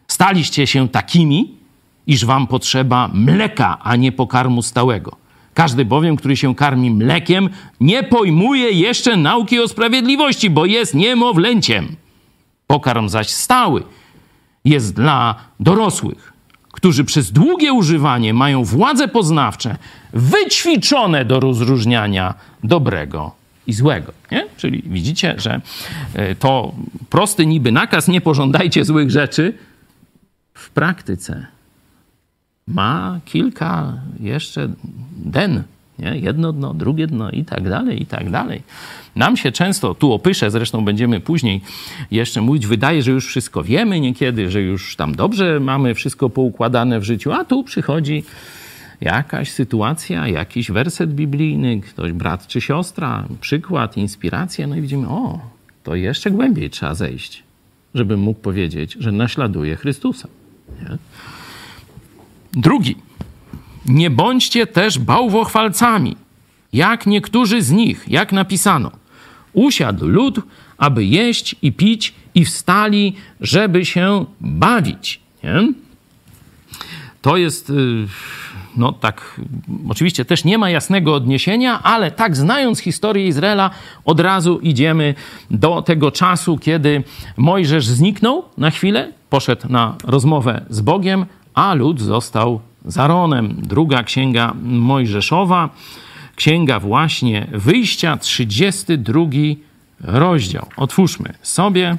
[0.08, 1.54] Staliście się takimi,
[2.08, 5.27] iż wam potrzeba mleka, a nie pokarmu stałego.
[5.58, 11.96] Każdy bowiem, który się karmi mlekiem, nie pojmuje jeszcze nauki o sprawiedliwości, bo jest niemowlęciem.
[12.68, 13.84] Pokarm zaś stały
[14.66, 16.34] jest dla dorosłych,
[16.72, 19.78] którzy przez długie używanie mają władze poznawcze
[20.14, 23.32] wyćwiczone do rozróżniania dobrego
[23.68, 24.12] i złego.
[24.32, 24.46] Nie?
[24.58, 25.62] Czyli widzicie, że
[26.14, 26.76] e, to
[27.10, 29.54] prosty niby nakaz, nie pożądajcie złych rzeczy,
[30.54, 31.57] w praktyce
[32.68, 34.70] ma kilka jeszcze
[35.18, 35.64] den.
[36.00, 36.18] Nie?
[36.18, 38.62] Jedno dno, drugie dno i tak dalej, i tak dalej.
[39.16, 41.62] Nam się często, tu opyszę, zresztą będziemy później
[42.12, 47.00] jeszcze mówić, wydaje, że już wszystko wiemy niekiedy, że już tam dobrze mamy wszystko poukładane
[47.00, 48.24] w życiu, a tu przychodzi
[49.02, 55.40] jakaś sytuacja, jakiś werset biblijny, ktoś brat czy siostra, przykład, inspiracja, no i widzimy, o,
[55.84, 57.44] to jeszcze głębiej trzeba zejść,
[57.94, 60.28] żebym mógł powiedzieć, że naśladuje Chrystusa.
[60.82, 60.98] Nie?
[62.54, 62.96] Drugi.
[63.86, 66.18] Nie bądźcie też bałwochwalcami,
[66.74, 68.92] jak niektórzy z nich, jak napisano.
[69.54, 70.40] Usiadł lud,
[70.78, 75.20] aby jeść i pić, i wstali, żeby się bawić.
[75.44, 75.74] Nie?
[77.22, 78.08] To jest, y,
[78.78, 79.42] no tak,
[79.90, 83.70] oczywiście też nie ma jasnego odniesienia, ale tak znając historię Izraela,
[84.06, 85.16] od razu idziemy
[85.52, 87.04] do tego czasu, kiedy
[87.38, 91.26] Mojżesz zniknął na chwilę, poszedł na rozmowę z Bogiem,
[91.58, 93.56] a lud został zaronem.
[93.62, 95.70] Druga księga Mojżeszowa,
[96.36, 99.22] księga właśnie wyjścia, 32
[100.02, 100.68] rozdział.
[100.76, 101.98] Otwórzmy sobie.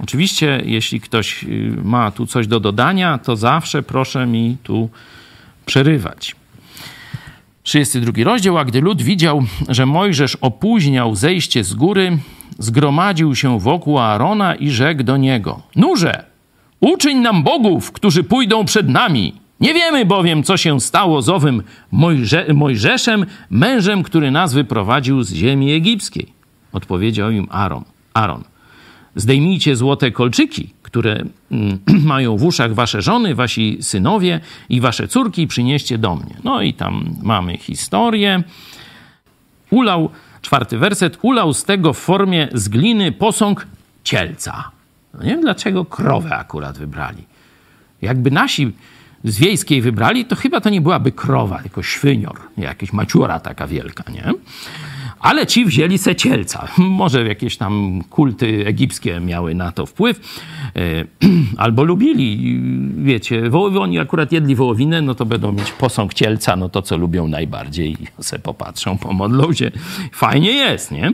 [0.00, 4.88] Oczywiście, jeśli ktoś y, ma tu coś do dodania, to zawsze proszę mi tu
[5.66, 6.36] przerywać.
[7.62, 12.18] 32 rozdział, a gdy lud widział, że Mojżesz opóźniał zejście z góry,
[12.58, 16.35] zgromadził się wokół Aarona i rzekł do niego: Nurze,
[16.80, 19.32] Uczyń nam bogów, którzy pójdą przed nami.
[19.60, 25.32] Nie wiemy bowiem, co się stało z owym Mojże Mojżeszem, mężem, który nas wyprowadził z
[25.32, 26.26] ziemi egipskiej.
[26.72, 27.84] Odpowiedział im Aaron.
[28.14, 28.44] Aaron.
[29.14, 31.78] Zdejmijcie złote kolczyki, które mm,
[32.12, 36.36] mają w uszach wasze żony, wasi synowie i wasze córki i przynieście do mnie.
[36.44, 38.42] No i tam mamy historię.
[39.70, 40.10] Ulał,
[40.42, 43.66] czwarty werset, ulał z tego w formie z gliny posąg
[44.04, 44.75] cielca
[45.18, 47.24] No nie wiem, dlaczego krowę akurat wybrali.
[48.02, 48.72] Jakby nasi
[49.24, 54.04] z wiejskiej wybrali, to chyba to nie byłaby krowa, tylko świnior, jakaś maciura taka wielka,
[54.12, 54.32] nie?
[55.20, 56.68] Ale ci wzięli secielca.
[56.78, 60.20] Może jakieś tam kulty egipskie miały na to wpływ.
[60.76, 61.04] E,
[61.64, 62.60] albo lubili,
[62.96, 66.96] wiecie, wołowi, oni akurat jedli wołowinę, no to będą mieć posąg cielca, no to co
[66.96, 67.96] lubią najbardziej.
[68.20, 69.70] Se popatrzą, pomodlą się.
[70.12, 71.12] Fajnie jest, nie?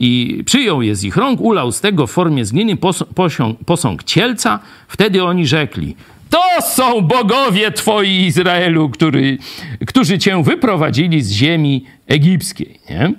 [0.00, 2.76] I przyjął je z ich rąk, ulał z tego w formie zgliny
[3.14, 4.58] posąg, posąg cielca.
[4.88, 5.96] Wtedy oni rzekli,
[6.34, 9.38] to są bogowie twoi Izraelu, który,
[9.86, 12.80] którzy cię wyprowadzili z ziemi egipskiej.
[12.90, 13.12] Nie?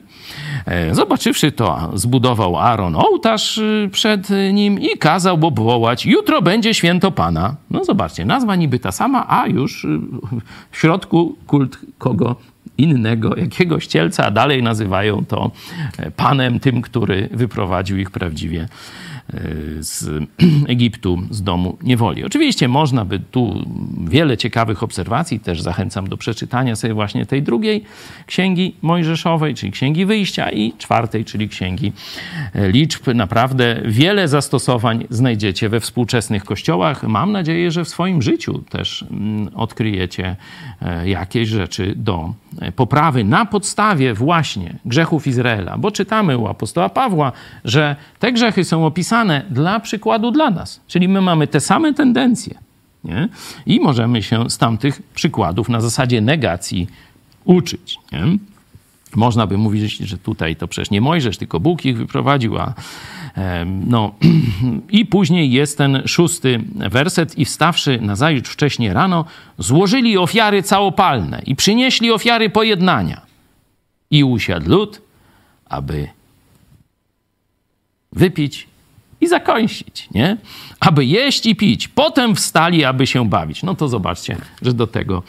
[0.66, 7.12] E, zobaczywszy to, zbudował Aaron ołtarz y, przed nim i kazał obwołać, jutro będzie święto
[7.12, 7.56] Pana.
[7.72, 10.00] No zobaczcie, nazwa niby ta sama, a już y,
[10.72, 12.36] w środku kult kogo
[12.78, 15.52] innego, jakiegoś cielca, a dalej nazywają to
[15.98, 18.68] e, Panem, tym, który wyprowadził ich prawdziwie
[19.80, 20.24] z
[20.68, 22.24] Egiptu, z domu niewoli.
[22.24, 23.66] Oczywiście można by tu
[24.08, 27.84] wiele ciekawych obserwacji, też zachęcam do przeczytania sobie właśnie tej drugiej
[28.26, 31.92] księgi Mojżeszowej, czyli księgi wyjścia i czwartej, czyli księgi
[32.54, 33.08] e, liczb.
[33.16, 37.04] Naprawdę wiele zastosowań znajdziecie we współczesnych kościołach.
[37.04, 40.36] Mam nadzieję, że w swoim życiu też mm, odkryjecie
[40.82, 46.90] e, jakieś rzeczy do e, poprawy na podstawie właśnie grzechów Izraela, bo czytamy u apostoła
[46.90, 47.32] Pawła,
[47.64, 49.15] że te grzechy są opisane
[49.50, 50.82] dla przykładu dla nas.
[50.88, 52.56] Czyli my mamy te same tendencje
[53.04, 53.30] nie?
[53.66, 56.88] i możemy się z tamtych przykładów na zasadzie negacji
[57.46, 57.98] uczyć.
[58.12, 58.38] Nie?
[59.16, 62.74] Można by mówić, że tutaj to przecież nie Mojżesz, tylko Bóg ich wyprowadził, a
[63.66, 64.16] no
[64.90, 69.26] i później jest ten szósty werset i wstawszy nazajutrz wcześnie rano,
[69.58, 73.22] złożyli ofiary całopalne i przynieśli ofiary pojednania.
[74.12, 75.02] I usiadł lud,
[75.66, 76.08] aby
[78.12, 78.68] wypić
[79.22, 80.38] i zakończyć, nie?
[80.80, 81.88] Aby jeść i pić.
[81.88, 83.64] Potem wstali, aby się bawić.
[83.64, 85.24] No to zobaczcie, że do tego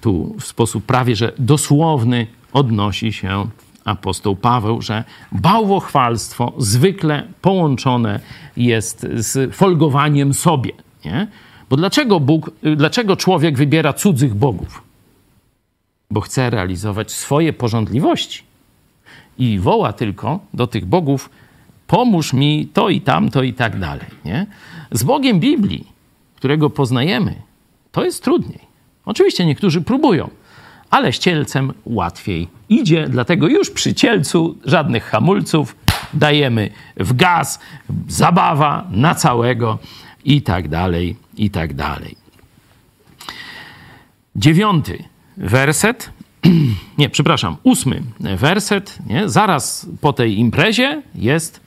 [0.00, 3.48] tu w sposób prawie że dosłowny odnosi się
[3.84, 8.20] apostoł Paweł, że bałwochwalstwo zwykle połączone
[8.56, 10.72] jest z folgowaniem sobie,
[11.04, 11.26] nie?
[11.70, 14.82] Bo dlaczego Bóg, dlaczego człowiek wybiera cudzych bogów?
[16.10, 18.42] Bo chce realizować swoje porządliwości
[19.38, 21.30] i woła tylko do tych bogów
[21.86, 24.06] pomóż mi to i tamto i tak dalej.
[24.24, 24.46] Nie?
[24.90, 25.86] Z Bogiem Biblii,
[26.36, 27.34] którego poznajemy,
[27.92, 28.60] to jest trudniej.
[29.04, 30.30] Oczywiście niektórzy próbują,
[30.90, 35.76] ale z cielcem łatwiej idzie, dlatego już przy cielcu żadnych hamulców,
[36.14, 37.60] dajemy w gaz,
[38.08, 39.78] zabawa na całego
[40.24, 42.16] i tak dalej, i tak dalej.
[44.36, 45.04] Dziewiąty
[45.36, 46.10] werset
[46.98, 49.28] nie, przepraszam, ósmy werset, nie?
[49.28, 51.63] zaraz po tej imprezie jest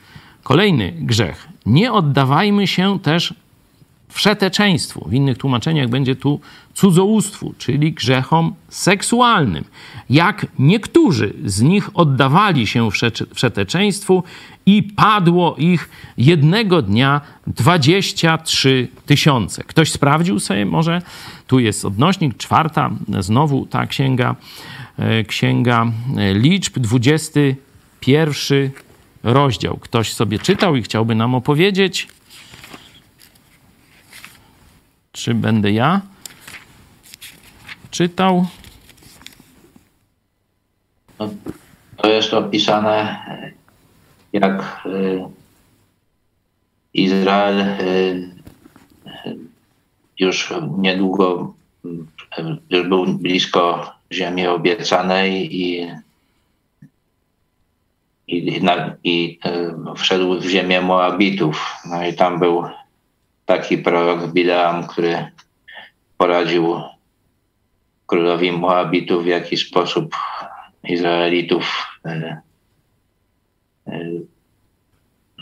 [0.47, 1.47] Kolejny grzech.
[1.65, 3.33] Nie oddawajmy się też
[4.09, 5.09] wszeteczeństwu.
[5.09, 6.39] W innych tłumaczeniach będzie tu
[6.73, 9.63] cudzołóstwu, czyli grzechom seksualnym.
[10.09, 12.89] Jak niektórzy z nich oddawali się
[13.33, 14.23] wszeteczeństwu
[14.65, 19.63] i padło ich jednego dnia 23 tysiące.
[19.63, 21.01] Ktoś sprawdził sobie może?
[21.47, 24.35] Tu jest odnośnik, czwarta, znowu ta księga,
[24.99, 28.86] e, księga e, liczb, 21
[29.27, 29.77] rozdział.
[29.77, 32.07] Ktoś sobie czytał i chciałby nam opowiedzieć?
[35.11, 36.01] Czy będę ja
[37.91, 38.47] czytał?
[41.19, 41.29] No,
[41.97, 43.17] to jest opisane,
[44.33, 45.19] jak y,
[46.93, 48.29] Izrael y,
[50.19, 51.53] już niedługo
[51.85, 51.89] y,
[52.69, 55.87] już był blisko ziemi obiecanej i
[58.27, 59.39] i, na, i
[59.95, 61.75] wszedł w ziemię Moabitów.
[61.89, 62.63] No i tam był
[63.45, 65.25] taki prorok Bileam, który
[66.17, 66.81] poradził
[68.07, 70.15] królowi Moabitów, w jaki sposób
[70.83, 72.41] Izraelitów e,
[73.87, 73.99] e,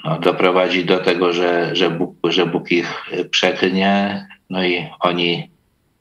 [0.06, 4.26] no, doprowadzi do tego, że, że, Bóg, że Bóg ich przeklnie.
[4.50, 5.50] No i oni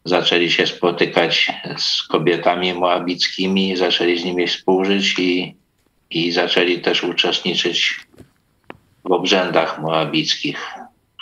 [0.04, 5.56] zaczęli się spotykać z kobietami moabickimi, zaczęli z nimi współżyć i
[6.14, 8.00] i zaczęli też uczestniczyć
[9.04, 10.74] w obrzędach moabickich.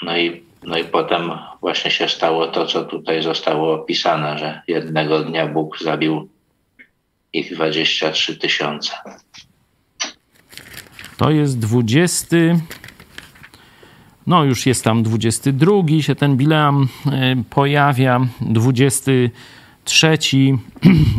[0.02, 5.24] No i, no i potem właśnie się stało to, co tutaj zostało opisane, że jednego
[5.24, 6.28] dnia Bóg zabił
[7.32, 8.92] ich 23 tysiące.
[11.16, 12.36] To jest 20.
[14.26, 18.20] No, już jest tam 22, się ten Bileam e, pojawia.
[18.40, 20.18] 23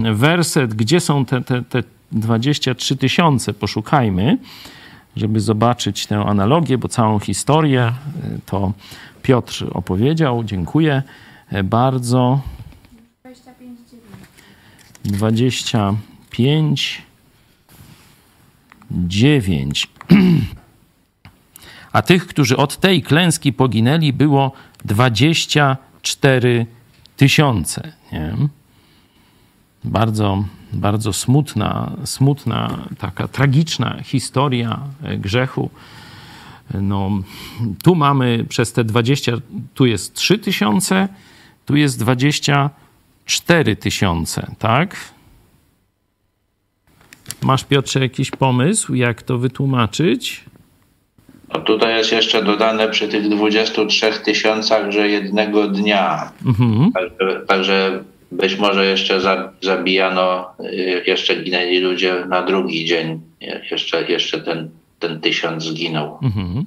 [0.14, 0.74] werset.
[0.74, 4.38] Gdzie są te, te, te 23 tysiące, poszukajmy.
[5.16, 8.74] żeby zobaczyć tę analogię, bo całą historię y, to
[9.22, 10.44] Piotr opowiedział.
[10.44, 11.04] Dziękuję
[11.64, 12.42] bardzo.
[15.06, 17.02] 25,
[18.92, 19.88] 9.
[21.94, 24.52] A tych, którzy od tej klęski poginęli, było
[24.86, 26.66] 24
[27.18, 27.92] tysiące.
[29.84, 30.44] Bardzo,
[30.74, 34.80] bardzo smutna, smutna, taka tragiczna historia
[35.18, 35.70] grzechu.
[36.74, 37.12] No,
[37.84, 39.32] tu mamy przez te 20,
[39.74, 41.08] tu jest 3 tysiące,
[41.66, 44.96] tu jest 24 tysiące, tak?
[47.42, 50.44] Masz, Piotrze, jakiś pomysł, jak to wytłumaczyć?
[51.54, 56.32] No tutaj jest jeszcze dodane przy tych 23 tysiącach, że jednego dnia.
[56.46, 56.92] Mhm.
[56.92, 59.22] Także, także, być może jeszcze
[59.62, 63.22] zabijano, y, jeszcze ginęli ludzie na drugi dzień.
[63.72, 64.70] Jeszcze, jeszcze ten,
[65.00, 66.20] ten tysiąc zginął.
[66.22, 66.66] Mhm.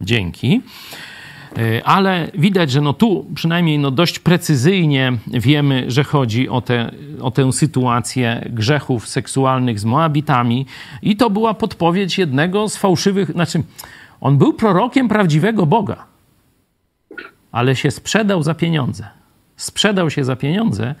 [0.00, 0.60] Dzięki.
[1.58, 6.92] Y, ale widać, że no tu przynajmniej no dość precyzyjnie wiemy, że chodzi o, te,
[7.20, 10.66] o tę sytuację grzechów seksualnych z Moabitami
[11.02, 13.62] i to była podpowiedź jednego z fałszywych, znaczy
[14.20, 16.04] on był prorokiem prawdziwego Boga,
[17.52, 19.21] ale się sprzedał za pieniądze.
[19.62, 20.94] Sprzedał się za pieniądze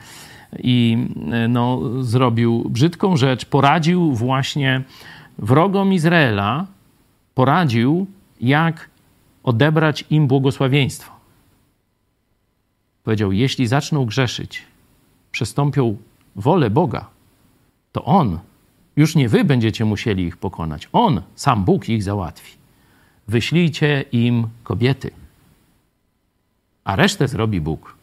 [0.58, 1.06] i
[1.48, 3.44] no, zrobił brzydką rzecz.
[3.44, 4.82] Poradził właśnie
[5.38, 6.66] wrogom Izraela,
[7.34, 8.06] poradził,
[8.40, 8.90] jak
[9.42, 11.12] odebrać im błogosławieństwo.
[13.04, 14.62] Powiedział: Jeśli zaczną grzeszyć,
[15.32, 15.96] przestąpią
[16.36, 17.06] wolę Boga,
[17.92, 18.38] to On,
[18.96, 22.62] już nie wy będziecie musieli ich pokonać, On, sam Bóg ich załatwi
[23.28, 25.10] wyślijcie im kobiety,
[26.84, 28.01] a resztę zrobi Bóg.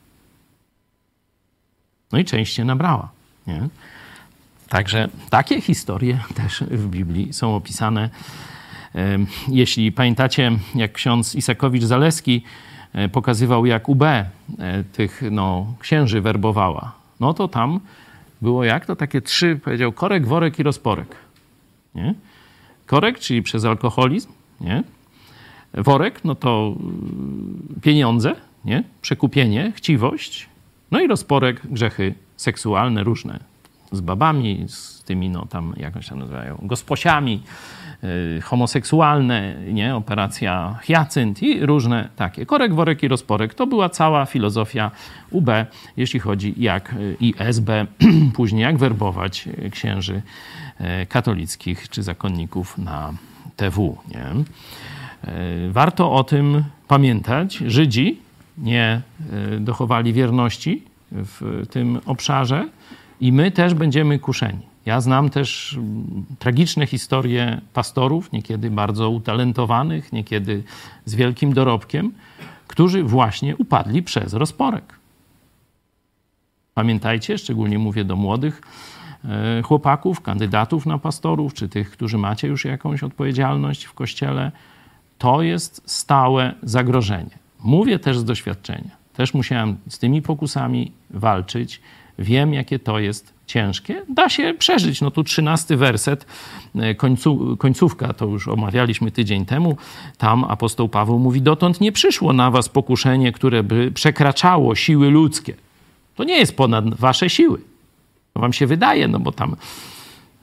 [2.11, 3.09] No i część się nabrała.
[3.47, 3.69] Nie?
[4.69, 8.09] Także takie historie też w Biblii są opisane.
[9.47, 12.41] Jeśli pamiętacie, jak ksiądz Isakowicz-Zaleski
[12.93, 14.27] e, pokazywał, jak UB e,
[14.93, 17.79] tych no, księży werbowała, no to tam
[18.41, 18.85] było jak?
[18.85, 21.15] To takie trzy, powiedział, korek, worek i rozporek.
[21.95, 22.15] Nie?
[22.85, 24.83] Korek, czyli przez alkoholizm, nie?
[25.73, 26.75] worek, no to
[27.77, 28.83] y, pieniądze, nie?
[29.01, 30.49] przekupienie, chciwość,
[30.91, 33.39] no i rozporek, grzechy seksualne różne.
[33.91, 37.43] Z babami, z tymi, no tam, jak się nazywają, gosposiami,
[38.03, 39.95] yy, homoseksualne, nie?
[39.95, 42.45] Operacja Hyacynt i różne takie.
[42.45, 44.91] Korek, worek i rozporek to była cała filozofia
[45.31, 45.49] UB,
[45.97, 47.85] jeśli chodzi jak y, i SB,
[48.37, 50.21] później jak werbować księży
[50.81, 53.13] y, katolickich czy zakonników na
[53.55, 54.25] TW, nie?
[55.27, 57.55] E, warto o tym pamiętać.
[57.55, 58.19] Żydzi
[58.59, 62.69] nie e, dochowali wierności w tym obszarze
[63.21, 64.69] i my też będziemy kuszeni.
[64.85, 70.63] Ja znam też mm, tragiczne historie pastorów, niekiedy bardzo utalentowanych, niekiedy
[71.05, 72.11] z wielkim dorobkiem,
[72.67, 74.99] którzy właśnie upadli przez rozporek.
[76.73, 78.61] Pamiętajcie, szczególnie mówię do młodych
[79.25, 84.51] e, chłopaków, kandydatów na pastorów, czy tych, którzy macie już jakąś odpowiedzialność w kościele,
[85.17, 87.38] to jest stałe zagrożenie.
[87.63, 88.99] Mówię też z doświadczenia.
[89.13, 91.81] Też musiałem z tymi pokusami walczyć.
[92.19, 94.01] Wiem, jakie to jest ciężkie.
[94.09, 95.01] Da się przeżyć.
[95.01, 96.25] No tu trzynasty werset,
[96.75, 99.77] e, końcu, końcówka, to już omawialiśmy tydzień temu.
[100.17, 105.53] Tam apostoł Paweł mówi, dotąd nie przyszło na was pokuszenie, które by przekraczało siły ludzkie.
[106.15, 107.61] To nie jest ponad wasze siły.
[108.33, 109.55] To wam się wydaje, no bo tam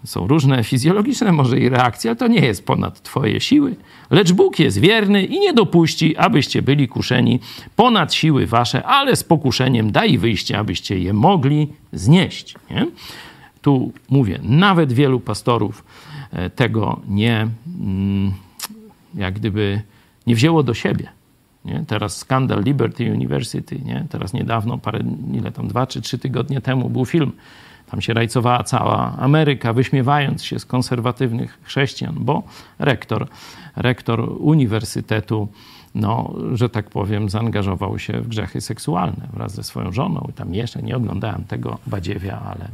[0.05, 3.77] są różne fizjologiczne może i reakcje, ale to nie jest ponad twoje siły.
[4.11, 7.41] Lecz Bóg jest wierny i nie dopuści, abyście byli kuszeni
[7.77, 12.55] ponad siły wasze, ale z pokuszeniem daj wyjście, abyście je mogli znieść.
[12.71, 12.87] Nie?
[13.63, 15.85] Tu mówię, nawet wielu pastorów
[16.33, 17.49] e, tego nie,
[17.81, 18.33] mm,
[19.15, 19.83] jak gdyby
[20.27, 21.09] nie wzięło do siebie.
[21.65, 21.85] Nie?
[21.87, 24.07] Teraz skandal Liberty University, nie?
[24.11, 27.33] teraz niedawno, parę, ile tam, dwa czy trzy tygodnie temu był film
[27.91, 32.43] tam się rajcowała cała Ameryka, wyśmiewając się z konserwatywnych chrześcijan, bo
[32.79, 33.29] rektor,
[33.77, 35.49] rektor uniwersytetu,
[35.95, 40.27] no, że tak powiem, zaangażował się w grzechy seksualne wraz ze swoją żoną.
[40.31, 42.69] I tam jeszcze nie oglądałem tego badziewia, ale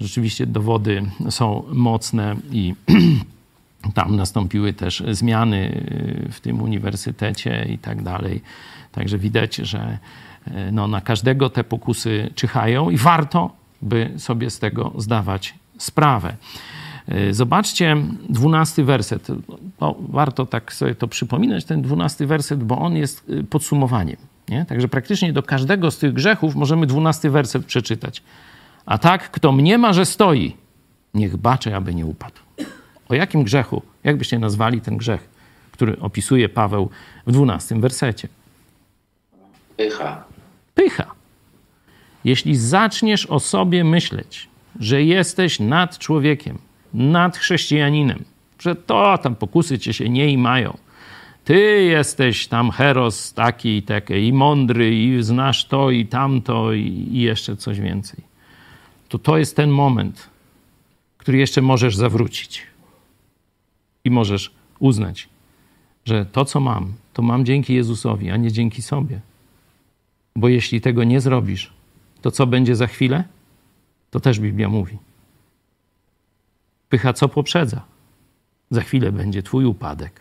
[0.00, 2.74] rzeczywiście dowody są mocne i
[3.94, 5.84] tam nastąpiły też zmiany
[6.32, 8.42] w tym uniwersytecie i tak dalej.
[8.92, 9.98] Także widać, że
[10.72, 13.50] no, na każdego te pokusy czyhają i warto
[13.82, 16.36] by sobie z tego zdawać sprawę.
[17.08, 17.96] E, zobaczcie
[18.28, 19.28] dwunasty werset.
[19.80, 24.16] No, warto tak sobie to przypominać, ten dwunasty werset, bo on jest e, podsumowaniem.
[24.48, 24.64] Nie?
[24.64, 28.22] Także praktycznie do każdego z tych grzechów możemy dwunasty werset przeczytać.
[28.86, 30.56] A tak, kto mnie ma, że stoi,
[31.14, 32.40] niech bacze, aby nie upadł.
[33.08, 33.82] O jakim grzechu?
[34.04, 35.28] Jak byście nazwali ten grzech,
[35.72, 36.90] który opisuje Paweł
[37.26, 38.28] w dwunastym wersecie?
[39.76, 40.24] Pycha.
[40.74, 41.17] Pycha.
[42.24, 44.48] Jeśli zaczniesz o sobie myśleć,
[44.80, 46.58] że jesteś nad człowiekiem,
[46.94, 48.24] nad chrześcijaninem,
[48.58, 50.76] że to tam pokusy cię się nie mają,
[51.44, 57.08] ty jesteś tam heros taki i taki, i mądry, i znasz to, i tamto, i,
[57.12, 58.20] i jeszcze coś więcej.
[59.08, 60.30] To to jest ten moment,
[61.18, 62.62] który jeszcze możesz zawrócić.
[64.04, 65.28] I możesz uznać,
[66.04, 69.20] że to, co mam, to mam dzięki Jezusowi, a nie dzięki sobie.
[70.36, 71.72] Bo jeśli tego nie zrobisz,
[72.22, 73.24] to co będzie za chwilę?
[74.10, 74.98] To też Biblia mówi.
[76.88, 77.80] Pycha co poprzedza?
[78.70, 80.20] Za chwilę będzie Twój upadek.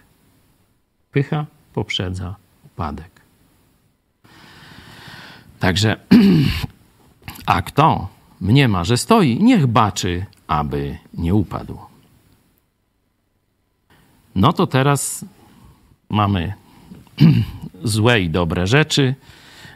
[1.11, 2.35] Pycha poprzedza
[2.65, 3.11] upadek.
[5.59, 5.97] Także,
[7.45, 8.07] a kto
[8.41, 11.79] mniema, że stoi, niech baczy, aby nie upadł.
[14.35, 15.25] No to teraz
[16.09, 16.53] mamy
[17.83, 19.15] złe i dobre rzeczy,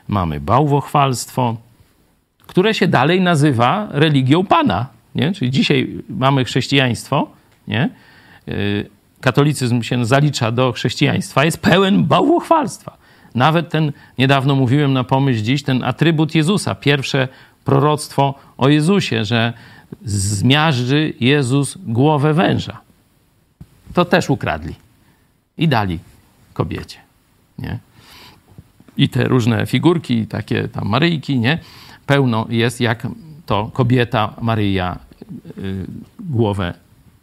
[0.07, 1.57] mamy bałwochwalstwo,
[2.51, 4.87] które się dalej nazywa religią Pana.
[5.15, 5.31] Nie?
[5.31, 7.31] Czyli dzisiaj mamy chrześcijaństwo,
[7.67, 7.89] nie?
[8.47, 8.89] Y,
[9.21, 12.97] katolicyzm się zalicza do chrześcijaństwa, jest pełen bałwochwalstwa.
[13.35, 17.27] Nawet ten, niedawno mówiłem na pomyśl dziś, ten atrybut Jezusa, pierwsze
[17.65, 19.53] proroctwo o Jezusie, że
[20.05, 22.81] zmiażdży Jezus głowę węża.
[23.93, 24.75] To też ukradli
[25.57, 25.99] i dali
[26.53, 26.97] kobiecie.
[27.59, 27.79] Nie?
[28.97, 31.59] I te różne figurki, takie tam Maryjki, nie?
[32.11, 33.07] Pełno jest, jak
[33.45, 34.99] to kobieta Maryja
[35.57, 35.85] y,
[36.19, 36.73] głowę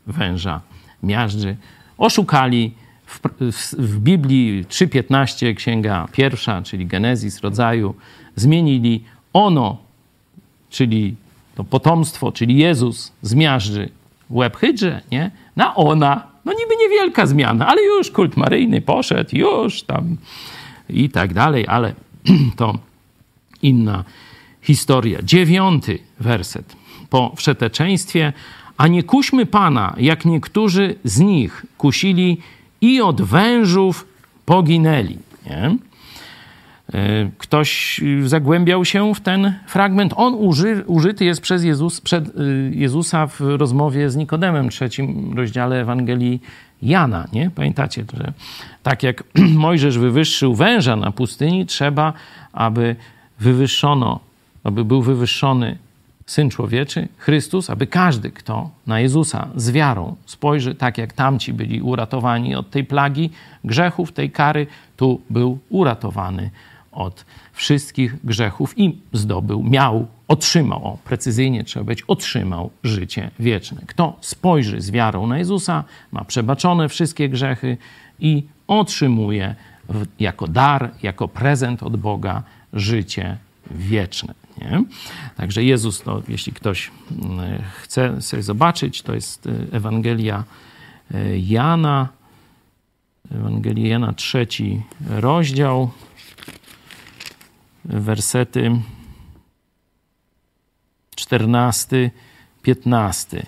[0.06, 0.60] węża
[1.02, 1.56] miażdży
[1.98, 2.74] oszukali.
[3.06, 3.20] W,
[3.52, 7.94] w, w Biblii 3.15, księga pierwsza, czyli Genezis rodzaju,
[8.36, 9.76] zmienili ono,
[10.70, 11.16] czyli
[11.54, 13.88] to potomstwo, czyli Jezus zmiażdży
[14.30, 15.30] łeb hydrze, nie?
[15.56, 16.26] Na ona.
[16.44, 20.16] No niby niewielka zmiana, ale już kult maryjny poszedł, już tam
[20.88, 21.94] i tak dalej, ale
[22.56, 22.78] to
[23.62, 24.04] inna
[24.68, 25.18] historia.
[25.22, 26.76] Dziewiąty werset.
[27.10, 28.32] Po wszeteczeństwie
[28.76, 32.38] a nie kuśmy Pana, jak niektórzy z nich kusili
[32.80, 34.06] i od wężów
[34.44, 35.18] poginęli.
[35.46, 35.76] Nie?
[36.94, 40.12] E, ktoś zagłębiał się w ten fragment.
[40.16, 45.80] On uży, użyty jest przez Jezus, przed y, Jezusa w rozmowie z Nikodemem, trzecim rozdziale
[45.80, 46.40] Ewangelii
[46.82, 47.28] Jana.
[47.32, 47.50] Nie?
[47.50, 48.32] Pamiętacie, że
[48.82, 49.24] tak jak
[49.64, 52.12] Mojżesz wywyższył węża na pustyni, trzeba,
[52.52, 52.96] aby
[53.40, 54.27] wywyższono,
[54.64, 55.78] aby był wywyższony
[56.26, 61.82] Syn Człowieczy, Chrystus, aby każdy, kto na Jezusa z wiarą spojrzy, tak jak tamci byli
[61.82, 63.30] uratowani od tej plagi
[63.64, 66.50] grzechów, tej kary, tu był uratowany
[66.92, 73.82] od wszystkich grzechów i zdobył, miał, otrzymał, o, precyzyjnie trzeba być, otrzymał życie wieczne.
[73.86, 77.76] Kto spojrzy z wiarą na Jezusa, ma przebaczone wszystkie grzechy
[78.20, 79.54] i otrzymuje
[80.20, 82.42] jako dar, jako prezent od Boga
[82.72, 83.36] życie
[83.70, 84.34] wieczne.
[84.70, 84.84] Nie?
[85.36, 90.44] Także Jezus, to, jeśli ktoś mm, chce sobie zobaczyć, to jest y, Ewangelia
[91.14, 92.08] y, Jana,
[93.30, 95.90] Ewangelia Jana, trzeci rozdział,
[97.84, 98.80] wersety
[101.16, 102.10] 14,
[102.62, 103.46] 15.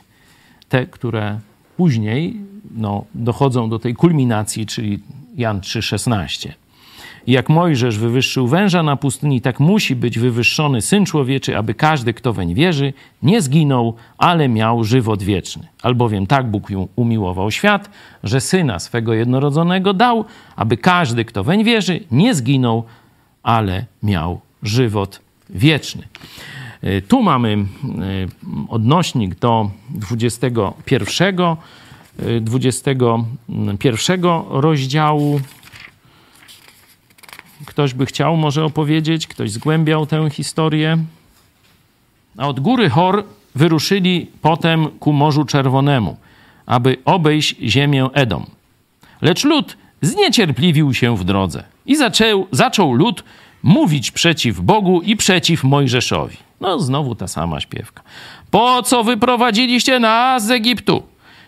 [0.68, 1.41] Te, które
[1.77, 2.41] później
[2.71, 5.01] no, dochodzą do tej kulminacji, czyli
[5.37, 6.55] Jan 3, 16.
[7.27, 12.33] Jak Mojżesz wywyższył węża na pustyni, tak musi być wywyższony Syn Człowieczy, aby każdy, kto
[12.33, 12.93] weń wierzy,
[13.23, 15.68] nie zginął, ale miał żywot wieczny.
[15.83, 17.91] Albowiem tak Bóg umiłował świat,
[18.25, 20.25] że Syna swego jednorodzonego dał,
[20.57, 22.85] aby każdy, kto weń wierzy, nie zginął,
[23.43, 26.03] ale miał żywot wieczny.
[26.83, 27.66] E, tu mamy e,
[28.68, 31.57] odnośnik do 21,
[32.41, 35.41] 21 e, rozdziału
[37.66, 40.98] Ktoś by chciał może opowiedzieć, ktoś zgłębiał tę historię.
[42.38, 46.16] A od góry Hor wyruszyli potem ku Morzu Czerwonemu,
[46.66, 48.46] aby obejść ziemię Edom.
[49.22, 53.24] Lecz lud zniecierpliwił się w drodze i zaczął, zaczął lud
[53.62, 56.36] mówić przeciw Bogu i przeciw Mojżeszowi.
[56.61, 58.02] No, znowu ta sama śpiewka.
[58.50, 61.02] Po co wyprowadziliście nas z Egiptu?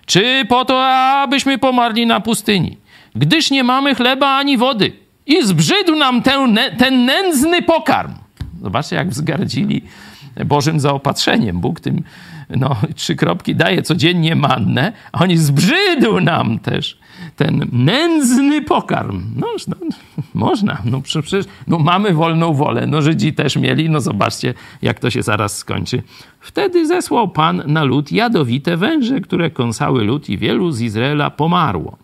[0.07, 2.77] Czy po to, abyśmy pomarli na pustyni?
[3.15, 5.02] Gdyż nie mamy chleba ani wody.
[5.27, 8.13] I zbrzydł nam ten, ten nędzny pokarm.
[8.63, 9.83] Zobaczcie, jak wzgardzili
[10.47, 11.61] Bożym zaopatrzeniem.
[11.61, 12.03] Bóg tym
[12.51, 16.99] no, trzy kropki daje codziennie mannę, a oni zbrzydł nam też
[17.37, 19.23] ten nędzny pokarm.
[19.37, 19.77] No, no
[20.35, 25.11] można, no przecież no, mamy wolną wolę, no Żydzi też mieli, no zobaczcie, jak to
[25.11, 26.03] się zaraz skończy.
[26.41, 31.97] Wtedy zesłał Pan na lud jadowite węże, które kąsały lud i wielu z Izraela pomarło.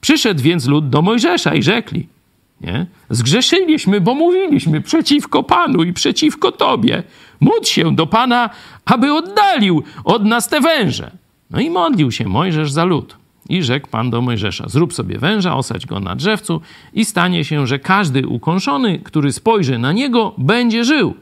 [0.00, 2.08] Przyszedł więc lud do Mojżesza i rzekli,
[2.60, 2.86] nie?
[3.10, 7.02] Zgrzeszyliśmy, bo mówiliśmy przeciwko Panu i przeciwko Tobie.
[7.40, 8.50] Módl się do Pana,
[8.84, 11.10] aby oddalił od nas te węże.
[11.50, 13.16] No i modlił się Mojżesz za lud.
[13.48, 16.60] I rzekł Pan do Mojżesza: Zrób sobie węża, osadź go na drzewcu,
[16.92, 21.14] i stanie się, że każdy ukąszony, który spojrzy na niego, będzie żył.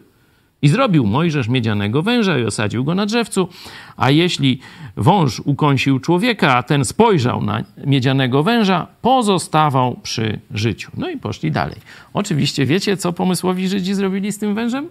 [0.63, 3.49] I zrobił Mojżesz miedzianego węża i osadził go na drzewcu,
[3.97, 4.61] a jeśli
[4.97, 10.91] wąż ukąsił człowieka, a ten spojrzał na miedzianego węża, pozostawał przy życiu.
[10.97, 11.77] No i poszli dalej.
[12.13, 14.89] Oczywiście wiecie, co pomysłowi Żydzi zrobili z tym wężem?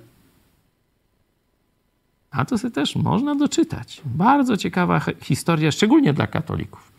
[2.31, 4.01] A to sobie też można doczytać.
[4.05, 6.91] Bardzo ciekawa historia, szczególnie dla katolików.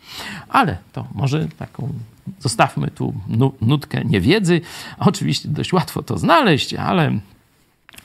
[0.49, 1.93] Ale to może taką
[2.39, 3.13] zostawmy tu
[3.61, 4.61] nutkę niewiedzy.
[4.99, 7.19] Oczywiście dość łatwo to znaleźć, ale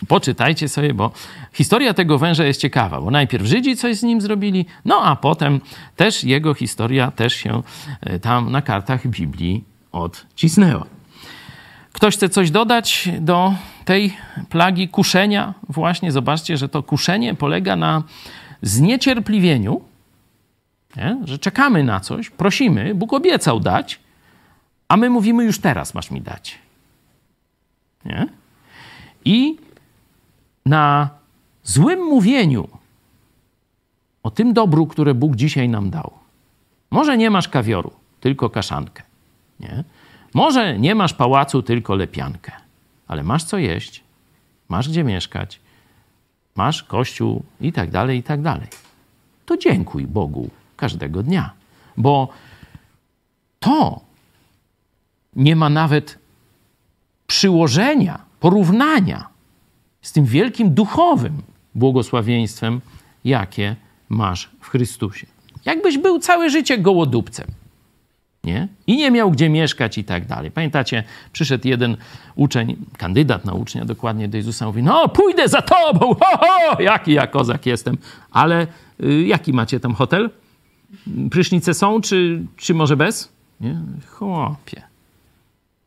[0.08, 1.12] Poczytajcie sobie, bo
[1.52, 5.60] historia tego węża jest ciekawa, bo najpierw Żydzi coś z nim zrobili, no a potem
[5.96, 7.62] też jego historia też się
[8.00, 10.86] e, tam na kartach Biblii odcisnęła.
[11.92, 13.54] Ktoś chce coś dodać do
[13.84, 14.16] tej
[14.48, 15.54] plagi kuszenia?
[15.68, 18.02] Właśnie zobaczcie, że to kuszenie polega na
[18.62, 19.80] zniecierpliwieniu,
[20.96, 21.16] nie?
[21.24, 24.00] że czekamy na coś, prosimy, Bóg obiecał dać,
[24.88, 26.58] a my mówimy już teraz masz mi dać.
[28.04, 28.26] Nie?
[29.24, 29.56] I
[30.66, 31.10] na
[31.62, 32.68] złym mówieniu
[34.22, 36.10] o tym dobru, które Bóg dzisiaj nam dał.
[36.90, 39.02] Może nie masz kawioru, tylko kaszankę.
[39.60, 39.84] Nie?
[40.34, 42.52] Może nie masz pałacu, tylko lepiankę.
[43.06, 44.04] Ale masz co jeść,
[44.68, 45.60] masz gdzie mieszkać,
[46.56, 48.68] masz kościół i tak dalej, i tak dalej.
[49.46, 51.50] To dziękuj Bogu każdego dnia,
[51.96, 52.28] bo
[53.60, 54.00] to
[55.36, 56.18] nie ma nawet
[57.26, 59.33] przyłożenia, porównania
[60.04, 61.42] z tym wielkim duchowym
[61.74, 62.80] błogosławieństwem,
[63.24, 63.76] jakie
[64.08, 65.26] masz w Chrystusie.
[65.64, 67.46] Jakbyś był całe życie gołodupcem.
[68.44, 68.68] Nie?
[68.86, 70.50] I nie miał gdzie mieszkać i tak dalej.
[70.50, 71.96] Pamiętacie, przyszedł jeden
[72.34, 77.12] uczeń, kandydat na ucznia dokładnie do Jezusa, mówi, no pójdę za tobą, ho, ho, jaki
[77.12, 77.98] ja kozak jestem.
[78.30, 78.66] Ale
[79.04, 80.30] y, jaki macie tam hotel?
[81.30, 83.32] Prysznice są, czy, czy może bez?
[83.60, 83.80] Nie?
[84.08, 84.82] Chłopie.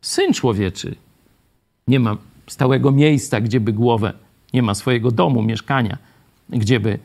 [0.02, 0.96] Syn człowieczy
[1.88, 2.18] nie ma
[2.48, 4.14] stałego miejsca, gdzie by głowę,
[4.54, 5.98] nie ma swojego domu, mieszkania,
[6.50, 7.00] gdzie by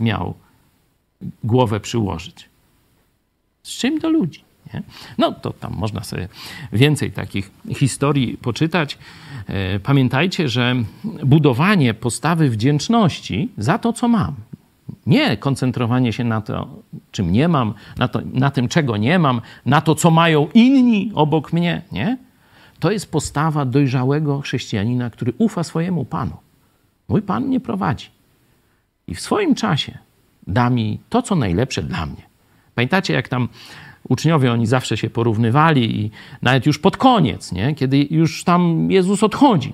[0.00, 0.34] miał
[1.44, 2.48] głowę przyłożyć.
[3.62, 4.44] Z czym do ludzi?
[4.74, 4.82] Nie?
[5.18, 6.28] No to tam można sobie
[6.72, 8.98] więcej takich historii poczytać.
[9.46, 10.74] E, pamiętajcie, że
[11.24, 14.34] budowanie postawy wdzięczności za to, co mam,
[15.06, 16.68] nie koncentrowanie się na to,
[17.10, 21.12] czym nie mam, na, to, na tym, czego nie mam, na to, co mają inni
[21.14, 22.16] obok mnie, nie?
[22.84, 26.36] To jest postawa dojrzałego chrześcijanina, który ufa swojemu Panu.
[27.08, 28.10] Mój Pan mnie prowadzi.
[29.06, 29.98] I w swoim czasie
[30.46, 32.22] da mi to, co najlepsze dla mnie.
[32.74, 33.48] Pamiętacie, jak tam
[34.08, 36.10] uczniowie, oni zawsze się porównywali i
[36.42, 37.74] nawet już pod koniec, nie?
[37.74, 39.72] kiedy już tam Jezus odchodzi.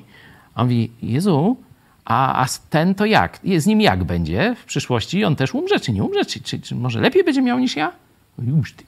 [0.55, 1.57] A on mówi, Jezu,
[2.05, 3.41] a, a ten to jak?
[3.57, 5.25] Z nim jak będzie w przyszłości?
[5.25, 6.25] On też umrze, czy nie umrze?
[6.25, 7.93] Czy, czy, czy może lepiej będzie miał niż ja?
[8.39, 8.85] Już ty.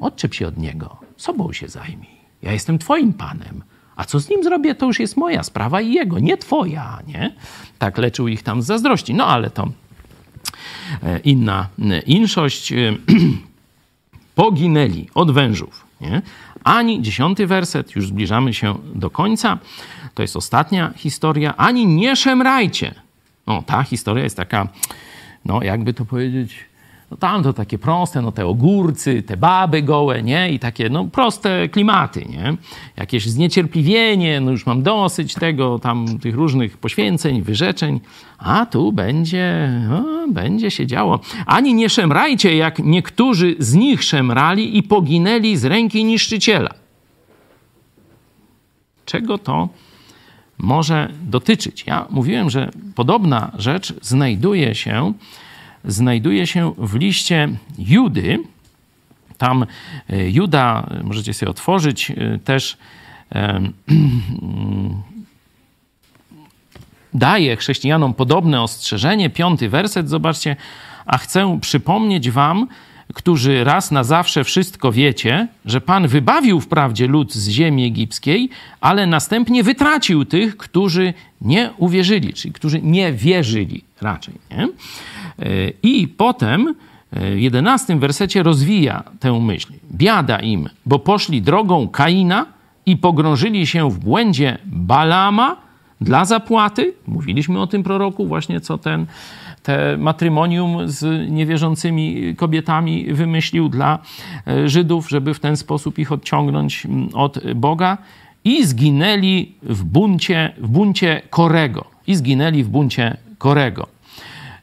[0.00, 0.96] Odczep się od niego.
[1.16, 2.15] Sobą się zajmij.
[2.46, 3.62] Ja jestem Twoim Panem.
[3.96, 7.34] A co z nim zrobię, to już jest moja sprawa i jego, nie Twoja, nie?
[7.78, 9.14] Tak leczył ich tam z zazdrości.
[9.14, 9.68] No ale to
[11.02, 12.72] e, inna e, inszość.
[14.34, 15.86] Poginęli od wężów.
[16.00, 16.22] Nie?
[16.64, 19.58] Ani, dziesiąty werset, już zbliżamy się do końca,
[20.14, 22.94] to jest ostatnia historia, ani nie szemrajcie.
[23.46, 24.68] No, ta historia jest taka,
[25.44, 26.56] no jakby to powiedzieć,
[27.10, 30.52] no tam to takie proste, no te ogórcy, te baby gołe, nie?
[30.52, 32.56] I takie, no proste klimaty, nie?
[32.96, 38.00] Jakieś zniecierpliwienie, no już mam dosyć tego, tam tych różnych poświęceń, wyrzeczeń.
[38.38, 41.20] A tu będzie, no, będzie się działo.
[41.46, 46.70] Ani nie szemrajcie, jak niektórzy z nich szemrali i poginęli z ręki niszczyciela.
[49.04, 49.68] Czego to
[50.58, 51.84] może dotyczyć?
[51.86, 55.12] Ja mówiłem, że podobna rzecz znajduje się
[55.86, 58.38] znajduje się w liście Judy.
[59.38, 59.66] Tam
[60.10, 62.78] e, Juda, możecie sobie otworzyć, e, też
[63.34, 63.60] e,
[67.14, 69.30] daje chrześcijanom podobne ostrzeżenie.
[69.30, 70.56] Piąty werset, zobaczcie.
[71.06, 72.68] A chcę przypomnieć wam,
[73.14, 78.50] którzy raz na zawsze wszystko wiecie, że Pan wybawił wprawdzie lud z ziemi egipskiej,
[78.80, 84.34] ale następnie wytracił tych, którzy nie uwierzyli, czyli którzy nie wierzyli raczej.
[84.50, 84.68] Nie?
[85.82, 86.74] I potem
[87.12, 89.72] w jedenastym wersecie rozwija tę myśl.
[89.92, 92.46] Biada im, bo poszli drogą Kaina
[92.86, 95.56] i pogrążyli się w błędzie Balama
[96.00, 96.94] dla zapłaty.
[97.06, 99.06] Mówiliśmy o tym proroku, właśnie co ten
[99.66, 103.98] te matrymonium z niewierzącymi kobietami wymyślił dla
[104.46, 107.98] e, Żydów, żeby w ten sposób ich odciągnąć od Boga.
[108.44, 111.84] I zginęli w buncie, w buncie Korego.
[112.06, 113.86] I zginęli w buncie Korego.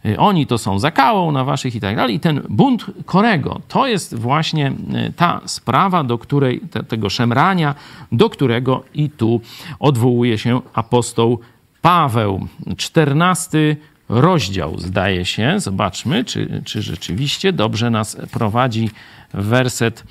[0.06, 2.16] E, oni to są zakałą na waszych i tak dalej.
[2.16, 7.76] I ten bunt Korego to jest właśnie e, ta sprawa, do której, te, tego szemrania,
[8.12, 9.42] do którego i tu
[9.80, 11.40] odwołuje się apostoł
[11.82, 12.48] Paweł.
[12.78, 13.78] czternasty
[14.22, 15.60] rozdział, zdaje się.
[15.60, 18.90] Zobaczmy, czy, czy rzeczywiście dobrze nas prowadzi
[19.34, 20.04] werset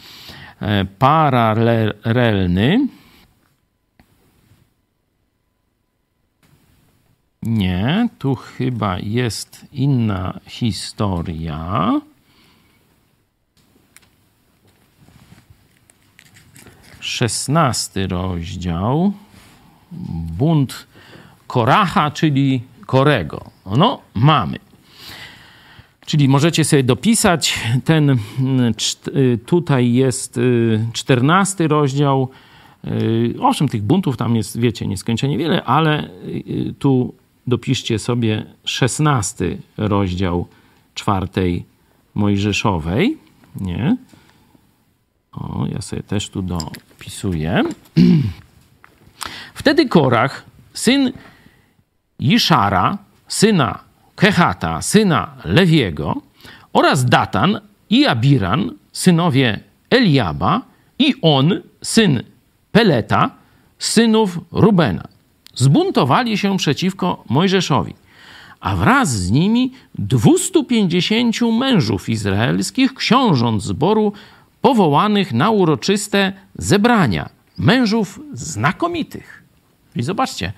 [0.60, 2.88] e, paralelny.
[7.42, 12.00] Nie, tu chyba jest inna historia.
[17.00, 19.12] Szesnasty rozdział.
[20.38, 20.86] Bunt
[21.46, 22.62] Koracha, czyli
[22.92, 23.50] Korego.
[23.76, 24.58] No, mamy.
[26.06, 28.74] Czyli możecie sobie dopisać ten, mm,
[29.16, 32.28] y, tutaj jest y, czternasty rozdział.
[32.84, 36.08] Y, owszem, tych buntów tam jest, wiecie, nieskończenie wiele, ale
[36.78, 37.14] tu
[37.46, 40.46] dopiszcie sobie szesnasty rozdział
[40.94, 41.64] czwartej
[42.14, 43.18] Mojżeszowej.
[43.60, 43.96] Nie?
[45.32, 47.62] O, ja sobie też tu dopisuję.
[49.54, 51.12] Wtedy Korach, syn
[52.22, 52.98] Iszara,
[53.28, 53.78] syna
[54.16, 56.22] Kehata, syna Lewiego
[56.72, 57.60] oraz Datan
[57.90, 59.60] i Abiran, synowie
[59.90, 60.62] Eliaba
[60.98, 62.22] i on, syn
[62.72, 63.30] Peleta,
[63.78, 65.08] synów Rubena.
[65.54, 67.94] Zbuntowali się przeciwko Mojżeszowi,
[68.60, 74.12] a wraz z nimi 250 mężów izraelskich, książąt zboru,
[74.60, 79.42] powołanych na uroczyste zebrania, mężów znakomitych.
[79.96, 80.52] I zobaczcie,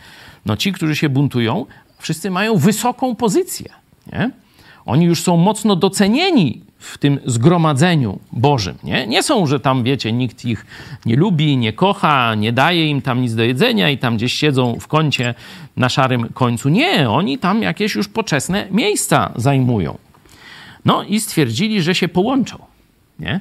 [0.47, 1.67] no ci, którzy się buntują,
[1.99, 3.71] wszyscy mają wysoką pozycję.
[4.13, 4.31] Nie?
[4.87, 8.79] Oni już są mocno docenieni w tym zgromadzeniu Bożym.
[8.85, 9.07] Nie?
[9.07, 10.67] nie są, że tam, wiecie, nikt ich
[11.07, 14.77] nie lubi, nie kocha, nie daje im tam nic do jedzenia i tam gdzieś siedzą
[14.81, 15.35] w kącie
[15.77, 16.69] na szarym końcu.
[16.69, 19.99] Nie, oni tam jakieś już poczesne miejsca zajmują.
[20.85, 22.59] No i stwierdzili, że się połączą.
[23.19, 23.41] Nie?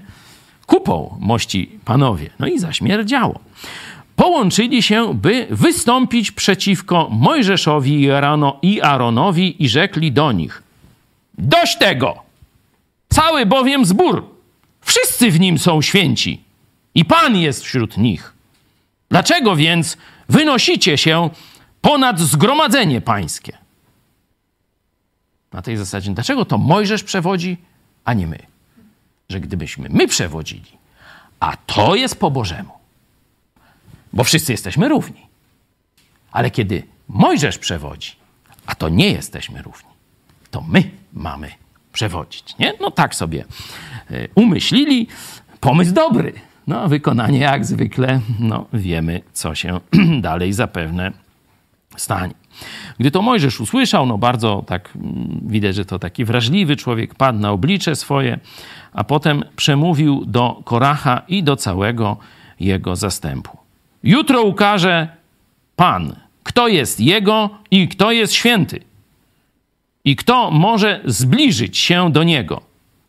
[0.65, 2.29] Kupą mości panowie.
[2.39, 3.39] No i zaśmierdziało
[4.15, 8.09] połączyli się, by wystąpić przeciwko Mojżeszowi
[8.61, 10.63] i Aaronowi i rzekli do nich:
[11.37, 12.23] Dość tego!
[13.09, 14.29] Cały bowiem zbór,
[14.81, 16.43] wszyscy w nim są święci
[16.95, 18.33] i Pan jest wśród nich.
[19.09, 19.97] Dlaczego więc
[20.29, 21.29] wynosicie się
[21.81, 23.57] ponad zgromadzenie pańskie?
[25.51, 27.57] Na tej zasadzie, dlaczego to Mojżesz przewodzi,
[28.05, 28.39] a nie my?
[29.29, 30.71] Że gdybyśmy my przewodzili,
[31.39, 32.71] a to jest po Bożemu,
[34.13, 35.21] bo wszyscy jesteśmy równi.
[36.31, 38.11] Ale kiedy Mojżesz przewodzi,
[38.65, 39.89] a to nie jesteśmy równi,
[40.51, 41.51] to my mamy
[41.93, 42.57] przewodzić.
[42.59, 42.73] Nie?
[42.81, 43.45] No tak sobie
[44.11, 45.07] e, umyślili.
[45.59, 46.33] Pomysł dobry.
[46.67, 49.79] No, wykonanie jak zwykle, no wiemy, co się
[50.21, 51.11] dalej zapewne
[51.97, 52.33] stanie.
[52.99, 57.39] Gdy to Mojżesz usłyszał, no bardzo tak mm, widać, że to taki wrażliwy człowiek padł
[57.39, 58.39] na oblicze swoje,
[58.93, 62.17] a potem przemówił do Koracha i do całego
[62.59, 63.62] jego zastępu.
[64.03, 65.07] Jutro ukaże
[65.75, 68.79] Pan, kto jest Jego i kto jest święty.
[70.05, 72.61] I kto może zbliżyć się do Niego.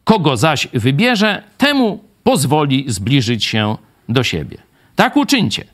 [0.04, 3.76] Kogo zaś wybierze, temu pozwoli zbliżyć się
[4.08, 4.58] do siebie.
[4.96, 5.64] Tak uczyńcie.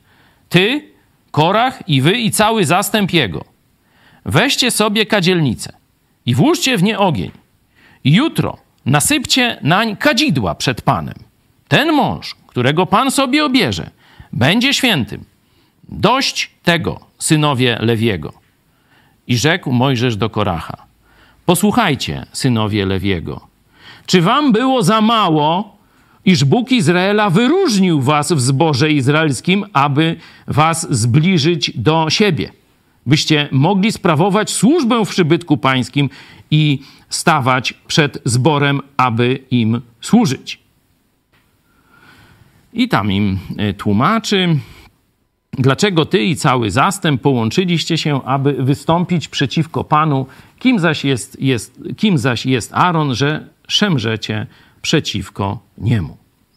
[0.49, 0.91] Ty,
[1.31, 3.45] Korach i wy i cały zastęp Jego.
[4.25, 5.73] Weźcie sobie kadzielnicę
[6.27, 7.31] i włóżcie w nie ogień.
[8.05, 8.57] Jutro
[8.87, 11.15] nasypcie nań kadzidła przed Panem.
[11.69, 13.91] Ten mąż, którego Pan sobie obierze,
[14.33, 15.25] będzie świętym.
[15.89, 18.33] Dość tego, synowie Lewiego.
[19.27, 20.77] I rzekł Mojżesz do Koracha:
[21.47, 23.41] Posłuchajcie, synowie Lewiego,
[24.07, 25.77] czy wam było za mało,
[26.25, 30.17] iż Bóg Izraela wyróżnił was w zborze izraelskim, aby
[30.47, 32.53] was zbliżyć do siebie,
[33.07, 36.11] byście mogli sprawować służbę w przybytku pańskim
[36.51, 36.79] i
[37.09, 40.59] stawać przed zborem, aby im służyć.
[42.73, 44.59] I tam im e, tłumaczy,
[45.53, 50.27] dlaczego ty i cały zastęp połączyliście się, aby wystąpić przeciwko Panu,
[50.59, 54.47] kim zaś jest, jest, kim zaś jest Aaron, że szemrzecie
[54.83, 56.17] przeciwko niemu.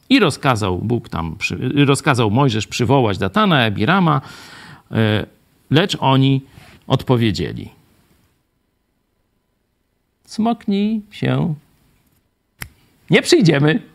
[0.09, 1.35] I rozkazał Bóg tam,
[1.75, 4.21] rozkazał Mojżesz przywołać Datana i Abirama,
[4.91, 5.25] e,
[5.71, 6.41] lecz oni
[6.87, 7.69] odpowiedzieli.
[10.25, 11.55] Smoknij się
[13.09, 13.92] Nie przyjdziemy.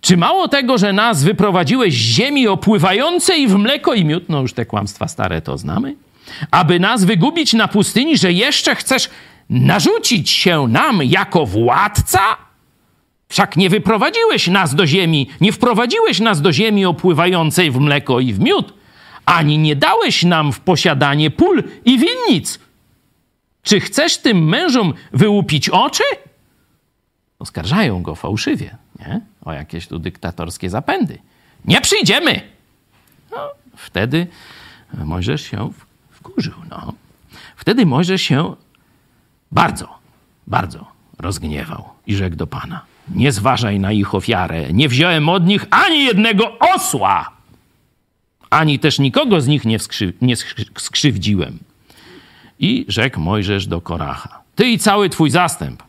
[0.00, 4.52] Czy mało tego, że nas wyprowadziłeś z ziemi opływającej w mleko i miód, no już
[4.52, 5.96] te kłamstwa stare to znamy,
[6.50, 9.10] aby nas wygubić na pustyni, że jeszcze chcesz
[9.50, 12.20] narzucić się nam jako władca?
[13.28, 18.32] Wszak nie wyprowadziłeś nas do ziemi, nie wprowadziłeś nas do ziemi opływającej w mleko i
[18.32, 18.74] w miód,
[19.26, 22.58] ani nie dałeś nam w posiadanie pól i winnic.
[23.62, 26.04] Czy chcesz tym mężom wyłupić oczy?
[27.38, 29.20] Oskarżają go fałszywie nie?
[29.44, 31.18] o jakieś tu dyktatorskie zapędy.
[31.64, 32.40] Nie przyjdziemy!
[33.30, 34.26] No, wtedy
[34.94, 35.70] Mojżesz się
[36.10, 36.54] wkurzył.
[36.70, 36.92] No.
[37.56, 38.54] Wtedy Mojżesz się
[39.52, 39.88] bardzo,
[40.46, 40.86] bardzo
[41.18, 42.84] rozgniewał i rzekł do Pana:
[43.14, 47.30] Nie zważaj na ich ofiarę, nie wziąłem od nich ani jednego osła,
[48.50, 49.78] ani też nikogo z nich nie,
[50.20, 50.36] nie
[50.78, 51.58] skrzywdziłem.
[52.58, 55.82] I rzekł Mojżesz do Koracha: Ty i cały twój zastęp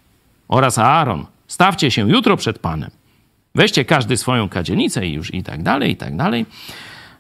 [0.48, 2.92] oraz Aaron, stawcie się jutro przed Panem.
[3.56, 6.46] Weźcie każdy swoją kadzielnicę i już i tak dalej, i tak dalej.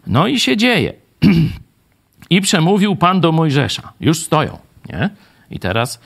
[0.07, 0.93] No i się dzieje.
[2.29, 3.93] I przemówił Pan do Mojżesza.
[3.99, 4.57] Już stoją,
[4.89, 5.09] nie?
[5.51, 5.99] I teraz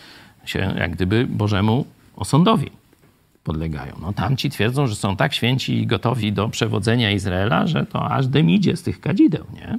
[0.45, 2.71] się jak gdyby Bożemu osądowi
[3.43, 3.95] podlegają.
[4.01, 8.27] No tamci twierdzą, że są tak święci i gotowi do przewodzenia Izraela, że to aż
[8.27, 9.77] dym idzie z tych kadzideł, nie?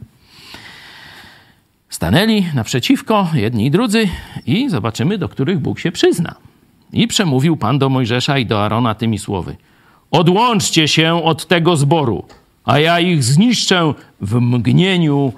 [1.88, 4.08] Stanęli naprzeciwko jedni i drudzy
[4.46, 6.34] i zobaczymy, do których Bóg się przyzna.
[6.92, 9.56] I przemówił Pan do Mojżesza i do Arona tymi słowy.
[10.10, 12.24] Odłączcie się od tego zboru,
[12.64, 15.32] a ja ich zniszczę w mgnieniu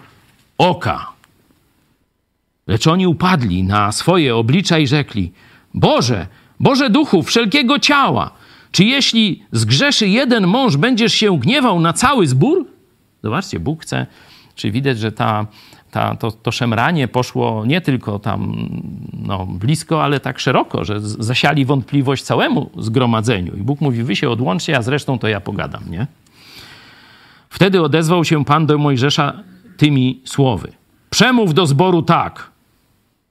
[0.59, 1.07] oka.
[2.67, 5.33] Lecz oni upadli na swoje oblicza i rzekli:
[5.75, 6.27] Boże,
[6.61, 8.31] Boże duchu wszelkiego ciała,
[8.73, 12.67] czy jeśli zgrzeszy jeden mąż, będziesz się gniewał na cały zbór?
[13.23, 14.07] Zobaczcie, Bóg chce,
[14.55, 15.47] czy widać, że ta,
[15.91, 18.69] ta, to, to szemranie poszło nie tylko tam
[19.13, 23.57] no, blisko, ale tak szeroko, że zasiali wątpliwość całemu zgromadzeniu.
[23.57, 26.07] I Bóg mówi, wy się odłączcie, a zresztą to ja pogadam, nie?
[27.51, 29.33] Wtedy odezwał się Pan do Mojżesza
[29.77, 30.73] tymi słowy.
[31.11, 32.51] Przemów do zboru tak.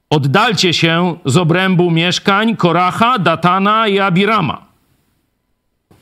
[0.10, 4.66] Oddalcie się z obrębu mieszkań Koracha, Datana i Abirama.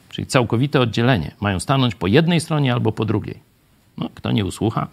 [0.10, 1.32] Czyli całkowite oddzielenie.
[1.42, 3.40] Mają stanąć po jednej stronie albo po drugiej.
[3.98, 4.88] No, kto nie usłucha.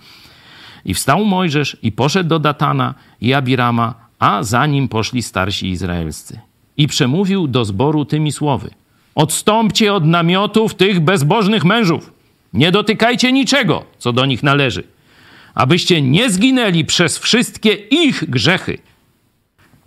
[0.84, 6.40] I wstał Mojżesz i poszedł do Datana i Abirama, a za nim poszli starsi izraelscy.
[6.76, 8.70] I przemówił do zboru tymi słowy.
[9.14, 12.12] Odstąpcie od namiotów tych bezbożnych mężów.
[12.52, 14.84] Nie dotykajcie niczego, co do nich należy
[15.54, 18.78] abyście nie zginęli przez wszystkie ich grzechy.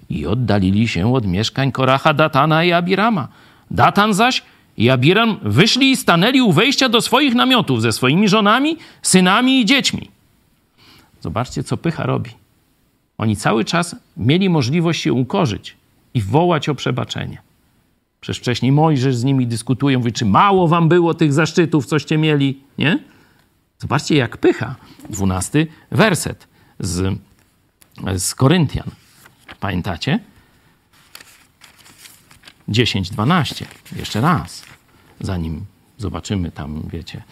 [0.10, 3.28] I oddalili się od mieszkań Koracha, Datana i Abirama.
[3.72, 4.44] Datan zaś
[4.78, 9.66] i Abiram wyszli i stanęli u wejścia do swoich namiotów ze swoimi żonami, synami i
[9.66, 10.10] dziećmi.
[11.26, 12.32] Zobaczcie, co pycha robi.
[13.18, 15.78] Oni cały czas mieli możliwość się ukorzyć
[16.14, 17.42] i wołać o przebaczenie.
[18.22, 22.60] Przecież wcześniej Mojżesz z nimi dyskutuje, mówi, czy mało wam było tych zaszczytów, coście mieli,
[22.78, 23.00] nie?
[23.80, 24.76] Zobaczcie, jak pycha.
[25.10, 26.48] Dwunasty werset
[26.80, 27.18] z,
[28.18, 28.92] z Koryntian.
[29.60, 30.20] Pamiętacie?
[32.68, 33.66] 10, 12.
[33.96, 34.64] Jeszcze raz.
[35.20, 35.66] Zanim
[35.98, 37.24] zobaczymy tam, wiecie,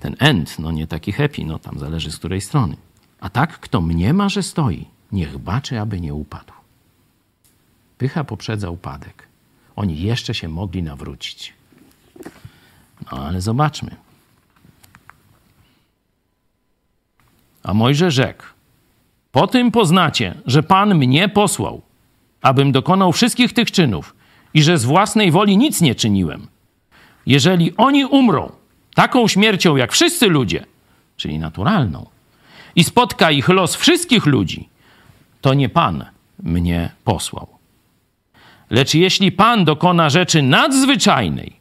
[0.00, 2.76] ten end, no nie taki happy, no tam zależy z której strony.
[3.20, 6.52] A tak, kto mniema, że stoi, niech baczy, aby nie upadł.
[7.98, 9.28] Pycha poprzedza upadek.
[9.76, 11.54] Oni jeszcze się mogli nawrócić.
[13.12, 13.96] No ale zobaczmy.
[17.62, 18.44] A Mojże rzekł:
[19.32, 21.82] Po tym poznacie, że Pan mnie posłał,
[22.42, 24.14] abym dokonał wszystkich tych czynów
[24.54, 26.46] i że z własnej woli nic nie czyniłem.
[27.26, 28.52] Jeżeli oni umrą
[28.94, 30.66] taką śmiercią jak wszyscy ludzie,
[31.16, 32.06] czyli naturalną,
[32.76, 34.68] i spotka ich los wszystkich ludzi,
[35.40, 36.04] to nie Pan
[36.42, 37.46] mnie posłał.
[38.70, 41.60] Lecz jeśli Pan dokona rzeczy nadzwyczajnej,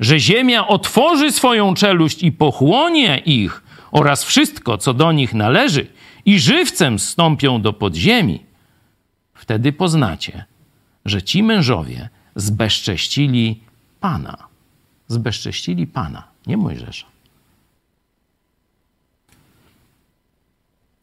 [0.00, 5.86] że ziemia otworzy swoją czeluść i pochłonie ich oraz wszystko, co do nich należy,
[6.24, 8.40] i żywcem stąpią do podziemi,
[9.34, 10.44] wtedy poznacie,
[11.04, 13.60] że ci mężowie zbezcześcili
[14.00, 14.36] Pana.
[15.08, 17.13] Zbezcześcili Pana, nie Mojżesza.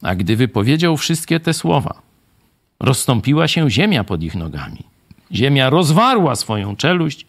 [0.02, 2.02] A gdy wypowiedział wszystkie te słowa,
[2.80, 4.84] rozstąpiła się ziemia pod ich nogami.
[5.32, 7.26] Ziemia rozwarła swoją czeluść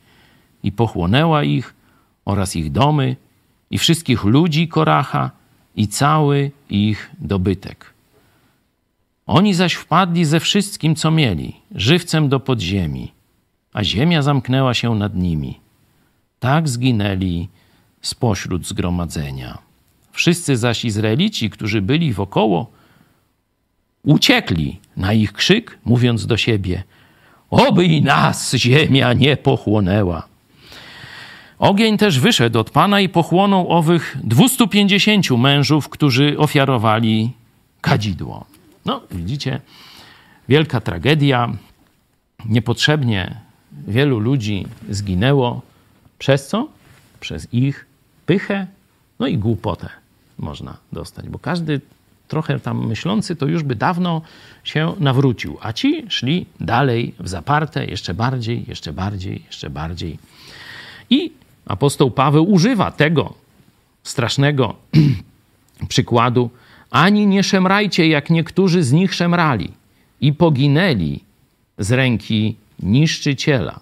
[0.63, 1.73] i pochłonęła ich
[2.25, 3.15] oraz ich domy
[3.71, 5.31] i wszystkich ludzi Koracha
[5.75, 7.93] i cały ich dobytek.
[9.25, 13.11] Oni zaś wpadli ze wszystkim, co mieli, żywcem do podziemi,
[13.73, 15.59] a ziemia zamknęła się nad nimi.
[16.39, 17.49] Tak zginęli
[18.01, 19.57] spośród zgromadzenia.
[20.13, 22.71] Wszyscy zaś Izraelici, którzy byli wokoło,
[24.03, 26.83] uciekli na ich krzyk, mówiąc do siebie:
[27.49, 30.27] oby i nas ziemia nie pochłonęła.
[31.59, 37.31] Ogień też wyszedł od Pana i pochłonął owych 250 mężów, którzy ofiarowali
[37.81, 38.45] kadzidło.
[38.85, 39.61] No, widzicie,
[40.49, 41.53] wielka tragedia.
[42.45, 43.39] Niepotrzebnie
[43.87, 45.61] wielu ludzi zginęło.
[46.19, 46.67] Przez co?
[47.19, 47.85] Przez ich
[48.25, 48.67] pychę,
[49.19, 50.02] no i głupotę
[50.37, 51.81] można dostać, bo każdy
[52.27, 54.21] trochę tam myślący, to już by dawno
[54.63, 60.19] się nawrócił, a ci szli dalej w zaparte, jeszcze bardziej, jeszcze bardziej, jeszcze bardziej.
[61.09, 61.31] I
[61.65, 63.33] apostoł Paweł używa tego
[64.03, 64.75] strasznego
[65.93, 66.49] przykładu.
[66.91, 69.71] Ani nie szemrajcie, jak niektórzy z nich szemrali
[70.21, 71.19] i poginęli
[71.77, 73.79] z ręki niszczyciela.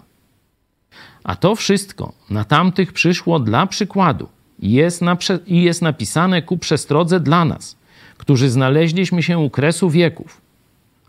[1.24, 4.28] A to wszystko na tamtych przyszło dla przykładu
[4.62, 5.02] i jest,
[5.46, 7.76] jest napisane ku przestrodze dla nas,
[8.18, 10.40] którzy znaleźliśmy się u kresu wieków.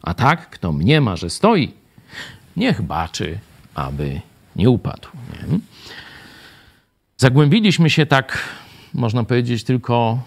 [0.01, 1.73] A tak, kto mniema, że stoi,
[2.57, 3.39] niech baczy,
[3.75, 4.21] aby
[4.55, 5.07] nie upadł.
[5.29, 5.59] Nie?
[7.17, 8.37] Zagłębiliśmy się tak,
[8.93, 10.19] można powiedzieć, tylko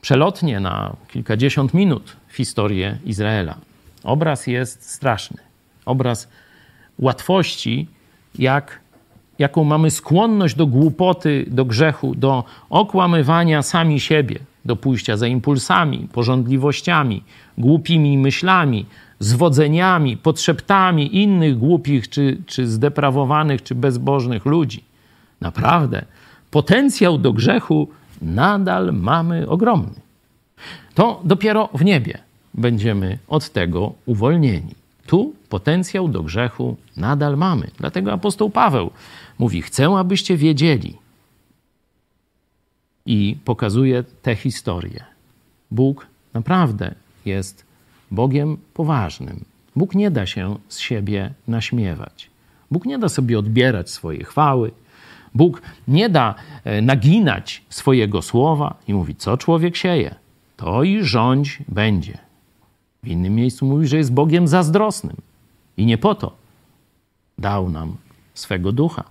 [0.00, 3.58] przelotnie na kilkadziesiąt minut w historię Izraela.
[4.02, 5.36] Obraz jest straszny.
[5.84, 6.28] Obraz
[6.98, 7.86] łatwości,
[8.38, 8.80] jak,
[9.38, 16.08] jaką mamy skłonność do głupoty, do grzechu, do okłamywania sami siebie, do pójścia za impulsami,
[16.12, 17.22] porządliwościami,
[17.58, 18.86] głupimi myślami,
[19.18, 24.84] zwodzeniami, podszeptami innych głupich, czy, czy zdeprawowanych, czy bezbożnych ludzi.
[25.40, 26.04] Naprawdę,
[26.50, 27.88] potencjał do grzechu
[28.22, 30.00] nadal mamy ogromny.
[30.94, 32.18] To dopiero w niebie
[32.54, 34.74] będziemy od tego uwolnieni.
[35.06, 37.70] Tu potencjał do grzechu nadal mamy.
[37.78, 38.90] Dlatego apostoł Paweł
[39.38, 40.98] mówi: Chcę, abyście wiedzieli.
[43.06, 45.04] I pokazuje tę historię.
[45.70, 46.94] Bóg naprawdę
[47.24, 47.64] jest
[48.10, 49.44] Bogiem poważnym.
[49.76, 52.30] Bóg nie da się z siebie naśmiewać.
[52.70, 54.70] Bóg nie da sobie odbierać swojej chwały.
[55.34, 56.34] Bóg nie da
[56.64, 60.14] e, naginać swojego słowa i mówi, co człowiek sieje,
[60.56, 62.18] to i rządź będzie.
[63.02, 65.16] W innym miejscu mówi, że jest Bogiem zazdrosnym.
[65.76, 66.36] I nie po to
[67.38, 67.96] dał nam
[68.34, 69.04] swego ducha,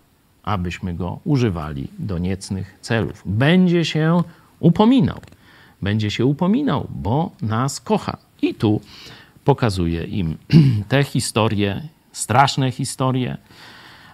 [0.44, 3.22] abyśmy go używali do niecnych celów.
[3.26, 4.24] Będzie się
[4.60, 5.22] upominał.
[5.82, 8.18] Będzie się upominał, bo nas kocha.
[8.42, 8.82] I tu
[9.46, 10.38] pokazuje im
[10.90, 13.38] te historie, straszne historie,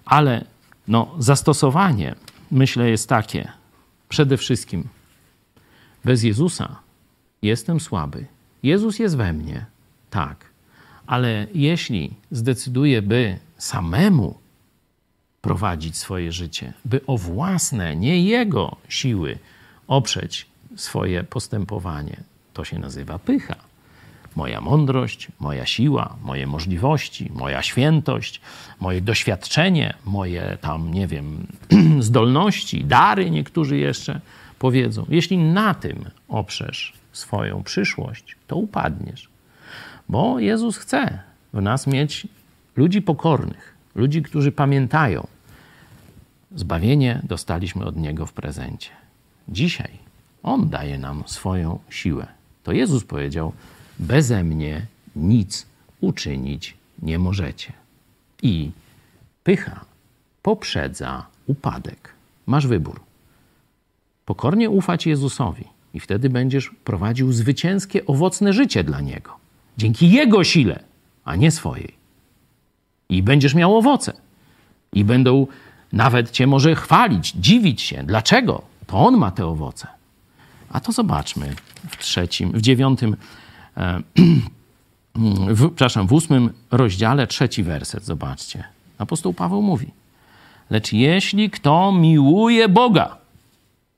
[0.06, 0.46] ale
[0.88, 2.16] no, zastosowanie,
[2.52, 3.52] myślę, jest takie.
[4.10, 4.88] Przede wszystkim,
[6.06, 6.76] bez Jezusa
[7.42, 8.26] jestem słaby.
[8.64, 9.66] Jezus jest we mnie,
[10.10, 10.51] tak.
[11.12, 14.38] Ale jeśli zdecyduję, by samemu
[15.42, 19.38] prowadzić swoje życie, by o własne, nie Jego siły
[19.88, 20.46] oprzeć
[20.76, 22.18] swoje postępowanie,
[22.54, 23.56] to się nazywa pycha
[24.36, 28.42] moja mądrość, moja siła, moje możliwości, moja świętość,
[28.80, 31.48] moje doświadczenie, moje tam, nie wiem,
[32.00, 34.22] zdolności, dary, niektórzy jeszcze
[34.60, 35.06] powiedzą.
[35.10, 39.31] Jeśli na tym oprzesz swoją przyszłość, to upadniesz.
[40.12, 41.20] Bo Jezus chce
[41.54, 42.28] w nas mieć
[42.76, 45.28] ludzi pokornych, ludzi, którzy pamiętają.
[46.56, 48.90] Zbawienie dostaliśmy od Niego w prezencie.
[49.50, 49.90] Dzisiaj
[50.44, 52.28] On daje nam swoją siłę.
[52.64, 53.54] To Jezus powiedział:
[54.00, 54.86] Beze mnie
[55.16, 55.66] nic
[56.02, 57.74] uczynić nie możecie.
[58.42, 58.72] I
[59.44, 59.86] pycha
[60.42, 62.10] poprzedza upadek.
[62.46, 63.00] Masz wybór.
[64.26, 69.41] Pokornie ufać Jezusowi i wtedy będziesz prowadził zwycięskie, owocne życie dla Niego.
[69.82, 70.80] Dzięki Jego sile,
[71.26, 71.94] a nie swojej.
[73.10, 74.14] I będziesz miał owoce.
[74.94, 75.48] I będą
[75.94, 78.04] nawet Cię może chwalić, dziwić się.
[78.04, 78.62] Dlaczego?
[78.88, 79.88] To On ma te owoce.
[80.70, 81.56] A to zobaczmy
[81.90, 83.16] w trzecim, w dziewiątym
[83.78, 84.02] E,
[85.56, 88.64] w, przepraszam, w ósmym rozdziale, trzeci werset, zobaczcie.
[88.98, 89.88] Apostoł Paweł mówi,
[90.70, 93.18] lecz jeśli kto miłuje Boga,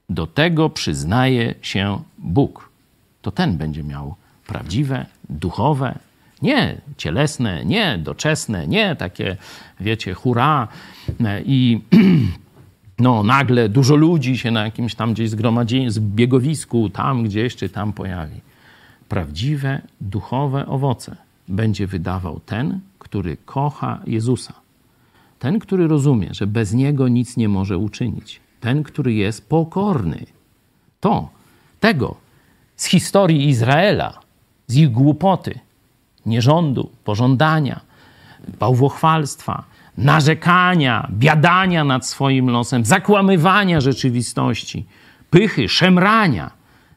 [0.10, 2.70] do tego przyznaje się Bóg.
[3.22, 4.16] To ten będzie miał
[4.54, 5.99] prawdziwe, duchowe,
[6.41, 9.38] nie cielesne, nie doczesne, nie takie,
[9.80, 10.68] wiecie, hura
[11.45, 11.80] i
[13.06, 17.93] no, nagle dużo ludzi się na jakimś tam gdzieś zgromadzeniu, zbiegowisku, tam gdzieś czy tam
[17.93, 18.41] pojawi
[19.14, 21.16] prawdziwe duchowe owoce
[21.47, 24.54] będzie wydawał ten, który kocha Jezusa.
[25.39, 28.39] Ten, który rozumie, że bez niego nic nie może uczynić.
[28.60, 30.26] Ten, który jest pokorny.
[30.99, 31.30] To,
[31.80, 32.16] tego
[32.76, 34.20] z historii Izraela,
[34.68, 35.59] z ich głupoty,
[36.26, 37.82] nierządu, pożądania,
[38.59, 39.64] bałwochwalstwa,
[39.97, 44.86] narzekania, biadania nad swoim losem, zakłamywania rzeczywistości,
[45.30, 46.51] pychy, szemrania,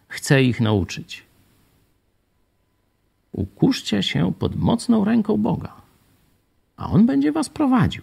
[0.08, 1.26] chce ich nauczyć.
[3.32, 5.72] Ukuszcie się pod mocną ręką Boga.
[6.76, 8.02] a On będzie was prowadził.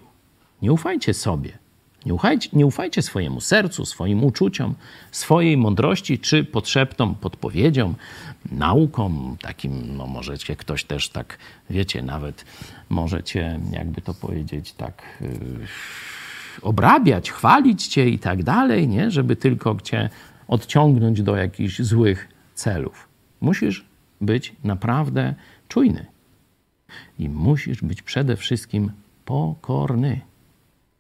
[0.62, 1.63] Nie ufajcie sobie.
[2.06, 4.76] Nie ufajcie, nie ufajcie swojemu sercu, swoim uczuciom,
[5.12, 7.96] swojej mądrości, czy podszeptom, podpowiedziom,
[8.52, 11.38] naukom, takim, no możecie ktoś też tak,
[11.70, 12.46] wiecie, nawet
[12.90, 15.30] możecie, jakby to powiedzieć, tak yy,
[16.62, 19.12] obrabiać, chwalić cię i tak dalej, nie?
[19.12, 20.10] Żeby tylko cię
[20.48, 23.08] odciągnąć do jakichś złych celów.
[23.42, 23.86] Musisz
[24.22, 25.36] być naprawdę
[25.68, 26.06] czujny.
[27.20, 28.92] I musisz być przede wszystkim
[29.26, 30.22] pokorny.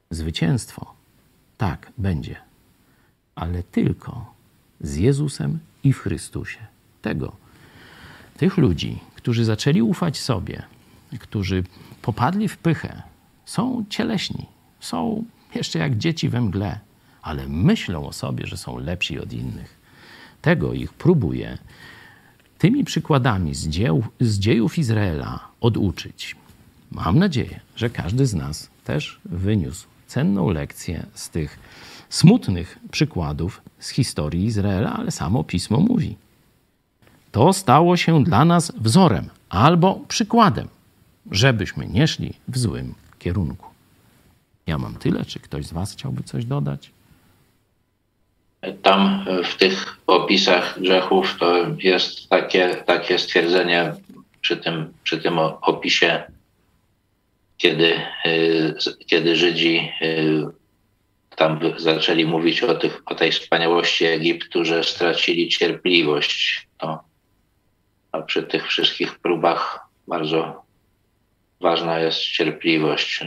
[0.09, 0.92] Zwycięstwo,
[1.63, 2.35] tak, będzie,
[3.35, 4.33] ale tylko
[4.81, 6.59] z Jezusem i w Chrystusie.
[7.01, 7.35] Tego,
[8.37, 10.63] tych ludzi, którzy zaczęli ufać sobie,
[11.19, 11.63] którzy
[12.01, 13.01] popadli w pychę,
[13.45, 14.45] są cieleśni,
[14.79, 15.23] są
[15.55, 16.79] jeszcze jak dzieci we mgle,
[17.21, 19.79] ale myślą o sobie, że są lepsi od innych.
[20.41, 21.57] Tego ich próbuje
[22.57, 26.35] tymi przykładami z, dzieł, z dziejów Izraela oduczyć.
[26.91, 31.59] Mam nadzieję, że każdy z nas też wyniósł cenną lekcję z tych
[32.09, 36.17] smutnych przykładów z historii Izraela, ale samo pismo mówi.
[37.31, 40.67] To stało się dla nas wzorem albo przykładem,
[41.31, 43.67] żebyśmy nie szli w złym kierunku.
[44.67, 45.25] Ja mam tyle.
[45.25, 46.91] Czy ktoś z Was chciałby coś dodać?
[48.81, 53.93] Tam w tych opisach grzechów to jest takie, takie stwierdzenie
[54.41, 56.23] przy tym, przy tym opisie,
[57.63, 60.45] kiedy, y, kiedy Żydzi y,
[61.35, 66.67] tam zaczęli mówić o, tych, o tej wspaniałości Egiptu, że stracili cierpliwość.
[66.77, 67.03] To,
[68.11, 70.63] a przy tych wszystkich próbach bardzo
[71.61, 73.25] ważna jest cierpliwość.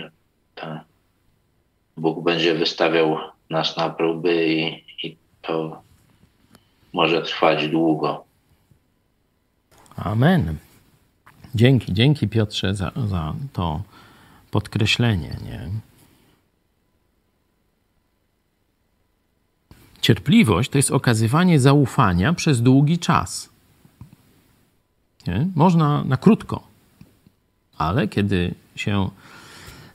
[1.97, 3.19] Bóg będzie wystawiał
[3.51, 5.83] nas na próby i, i to
[6.93, 8.25] może trwać długo.
[9.97, 10.57] Amen.
[11.55, 13.83] Dzięki, dzięki Piotrze za, za to
[14.51, 15.37] podkreślenie.
[15.45, 15.71] Nie?
[20.01, 23.49] Cierpliwość to jest okazywanie zaufania przez długi czas.
[25.27, 25.47] Nie?
[25.55, 26.63] Można na krótko,
[27.79, 29.11] ale kiedy się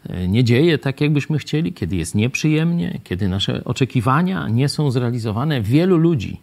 [0.09, 5.61] e, nie dzieje tak, jakbyśmy chcieli, kiedy jest nieprzyjemnie, kiedy nasze oczekiwania nie są zrealizowane,
[5.61, 6.39] wielu ludzi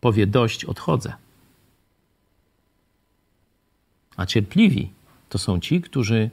[0.00, 1.12] powie: Dość, odchodzę.
[4.16, 4.90] A cierpliwi
[5.28, 6.30] to są ci, którzy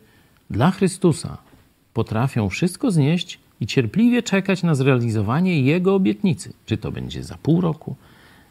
[0.49, 1.37] dla Chrystusa
[1.93, 6.53] potrafią wszystko znieść i cierpliwie czekać na zrealizowanie Jego obietnicy.
[6.65, 7.95] Czy to będzie za pół roku,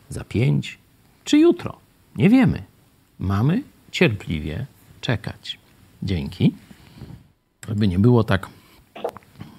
[0.09, 0.79] za pięć,
[1.25, 1.77] czy jutro.
[2.17, 2.63] Nie wiemy.
[3.19, 4.67] Mamy cierpliwie
[5.01, 5.59] czekać.
[6.03, 6.55] Dzięki.
[7.69, 8.49] Żeby nie było tak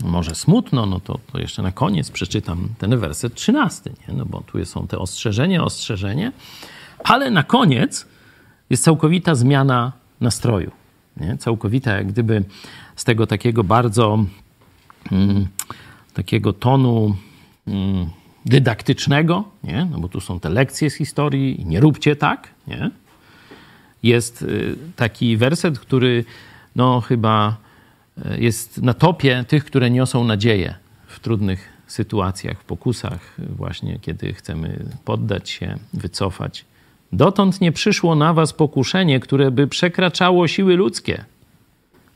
[0.04, 4.14] może smutno, no to, to jeszcze na koniec przeczytam ten werset trzynasty, nie?
[4.14, 6.32] no bo tu są te ostrzeżenia, ostrzeżenie,
[7.04, 8.06] ale na koniec
[8.70, 10.72] jest całkowita zmiana nastroju.
[11.18, 11.38] Nie?
[11.38, 12.44] Całkowita, jak gdyby
[12.96, 14.26] z tego takiego bardzo
[15.12, 15.48] mm,
[16.14, 17.16] takiego tonu
[17.68, 18.10] mm,
[18.46, 19.88] dydaktycznego, nie?
[19.92, 22.92] No bo tu są te lekcje z historii, nie róbcie tak, nie?
[24.04, 26.26] Jest y, taki werset, który
[26.76, 27.58] no chyba
[28.18, 30.76] y, jest na topie tych, które niosą nadzieję
[31.08, 36.66] w trudnych sytuacjach, w pokusach, właśnie kiedy chcemy poddać się, wycofać.
[37.14, 41.26] Dotąd nie przyszło na was pokuszenie, które by przekraczało siły ludzkie.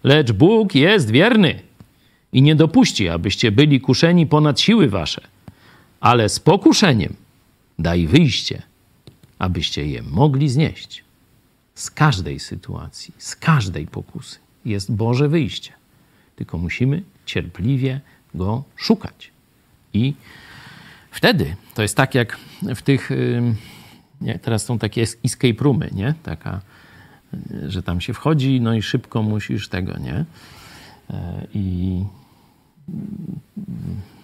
[0.04, 1.60] Lecz Bóg jest wierny
[2.34, 5.22] i nie dopuści, abyście byli kuszeni ponad siły wasze,
[6.00, 7.16] ale z pokuszeniem
[7.80, 8.62] daj wyjście,
[9.39, 11.04] abyście je mogli znieść.
[11.76, 15.72] Z każdej sytuacji, z każdej pokusy jest Boże wyjście.
[16.36, 18.02] Tylko musimy cierpliwie
[18.36, 19.32] go szukać.
[19.93, 20.14] I
[21.12, 22.39] wtedy to jest tak jak
[22.76, 23.10] w tych.
[24.41, 26.13] Teraz są takie escape roomy, nie?
[26.24, 26.61] Taka,
[27.68, 30.26] że tam się wchodzi, no i szybko musisz tego, nie?
[31.09, 32.03] E, I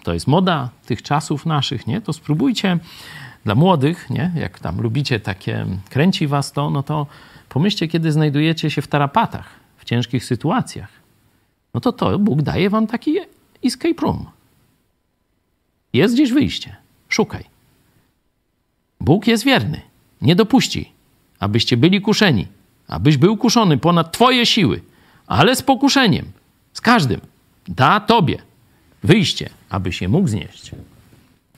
[0.02, 2.00] to jest moda tych czasów naszych, nie?
[2.00, 2.78] To spróbujcie
[3.44, 4.32] dla młodych, nie?
[4.36, 7.06] Jak tam lubicie takie, kręci was to, no to
[7.48, 9.46] pomyślcie, kiedy znajdujecie się w tarapatach,
[9.78, 10.88] w ciężkich sytuacjach.
[11.74, 13.16] No to to Bóg daje wam taki
[13.64, 14.26] escape room.
[15.92, 16.76] Jest gdzieś wyjście.
[17.08, 17.53] Szukaj.
[19.04, 19.80] Bóg jest wierny.
[20.22, 20.92] Nie dopuści,
[21.40, 22.46] abyście byli kuszeni,
[22.88, 24.80] abyś był kuszony ponad Twoje siły,
[25.26, 26.26] ale z pokuszeniem,
[26.72, 27.20] z każdym.
[27.68, 28.38] Da Tobie
[29.02, 30.70] wyjście, aby się mógł znieść.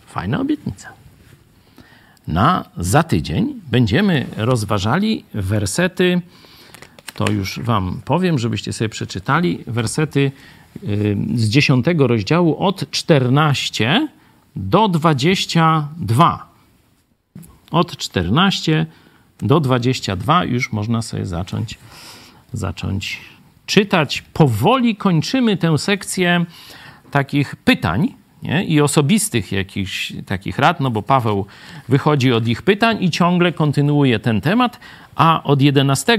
[0.06, 0.88] Fajna obietnica.
[2.28, 6.20] Na za tydzień będziemy rozważali wersety,
[7.14, 10.32] to już Wam powiem, żebyście sobie przeczytali, wersety
[10.84, 14.08] y, z 10 rozdziału od 14
[14.56, 16.55] do 22
[17.70, 18.86] od 14
[19.38, 21.78] do 22 już można sobie zacząć,
[22.52, 23.20] zacząć
[23.66, 24.22] czytać.
[24.32, 26.46] Powoli kończymy tę sekcję
[27.10, 28.64] takich pytań nie?
[28.64, 31.46] i osobistych jakichś takich rad, no bo Paweł
[31.88, 34.80] wychodzi od ich pytań i ciągle kontynuuje ten temat,
[35.14, 36.18] a od 11 e,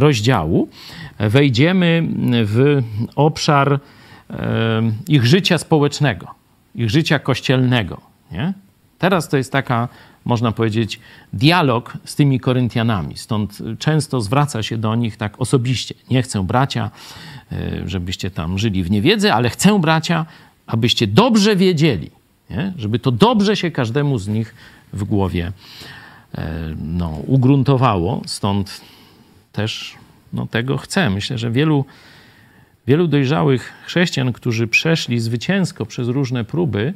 [0.00, 0.68] rozdziału
[1.18, 2.08] wejdziemy
[2.44, 2.82] w
[3.16, 3.78] obszar e,
[5.08, 6.34] ich życia społecznego,
[6.74, 8.00] ich życia kościelnego.
[8.32, 8.52] Nie?
[8.98, 9.88] Teraz to jest taka,
[10.26, 11.00] można powiedzieć,
[11.32, 13.16] dialog z tymi Koryntianami.
[13.16, 15.94] Stąd często zwraca się do nich tak osobiście.
[16.10, 16.90] Nie chcę bracia,
[17.52, 20.26] e, żebyście tam żyli w niewiedzy, ale chcę bracia,
[20.66, 22.10] abyście dobrze wiedzieli,
[22.50, 22.72] nie?
[22.76, 24.54] żeby to dobrze się każdemu z nich
[24.92, 25.52] w głowie
[26.34, 28.22] e, no, ugruntowało.
[28.26, 28.80] Stąd
[29.52, 29.94] też
[30.32, 31.10] no, tego chcę.
[31.10, 31.84] Myślę, że wielu,
[32.86, 36.94] wielu dojrzałych chrześcijan, którzy przeszli zwycięsko przez różne próby,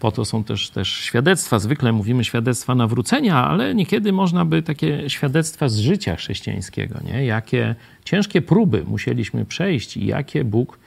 [0.00, 1.58] po to są też, też świadectwa.
[1.58, 7.24] Zwykle mówimy świadectwa nawrócenia, ale niekiedy można by takie świadectwa z życia chrześcijańskiego, nie?
[7.24, 7.74] jakie
[8.04, 10.78] ciężkie próby musieliśmy przejść i jakie Bóg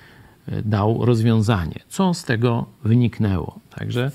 [0.48, 3.60] e, dał rozwiązanie, co z tego wyniknęło.
[3.76, 4.12] Także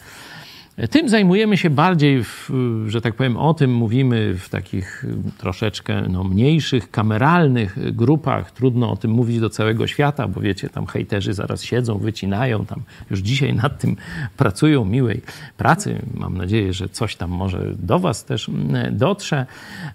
[0.90, 2.50] tym zajmujemy się bardziej, w,
[2.86, 5.04] że tak powiem, o tym mówimy w takich
[5.38, 8.50] troszeczkę no, mniejszych, kameralnych grupach.
[8.50, 12.82] Trudno o tym mówić do całego świata, bo wiecie, tam hejterzy zaraz siedzą, wycinają, tam
[13.10, 13.96] już dzisiaj nad tym
[14.36, 15.22] pracują, miłej
[15.56, 16.02] pracy.
[16.14, 18.50] Mam nadzieję, że coś tam może do Was też
[18.92, 19.46] dotrze.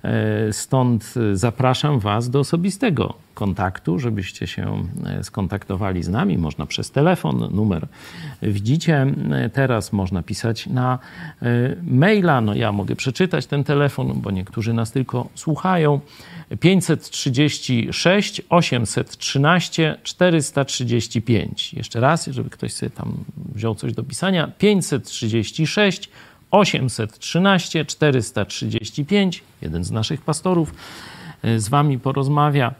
[0.03, 6.37] E, stąd zapraszam Was do osobistego kontaktu, żebyście się e, skontaktowali z nami.
[6.37, 7.87] Można przez telefon, numer
[8.41, 9.05] widzicie
[9.53, 10.99] teraz, można pisać na
[11.41, 12.41] e, maila.
[12.41, 15.99] No ja mogę przeczytać ten telefon, bo niektórzy nas tylko słuchają.
[16.59, 21.73] 536 813 435.
[21.73, 23.13] Jeszcze raz, żeby ktoś sobie tam
[23.55, 24.51] wziął coś do pisania.
[24.57, 26.09] 536
[26.51, 29.43] 813 435.
[29.61, 30.73] Jeden z naszych pastorów
[31.57, 32.73] z wami porozmawia.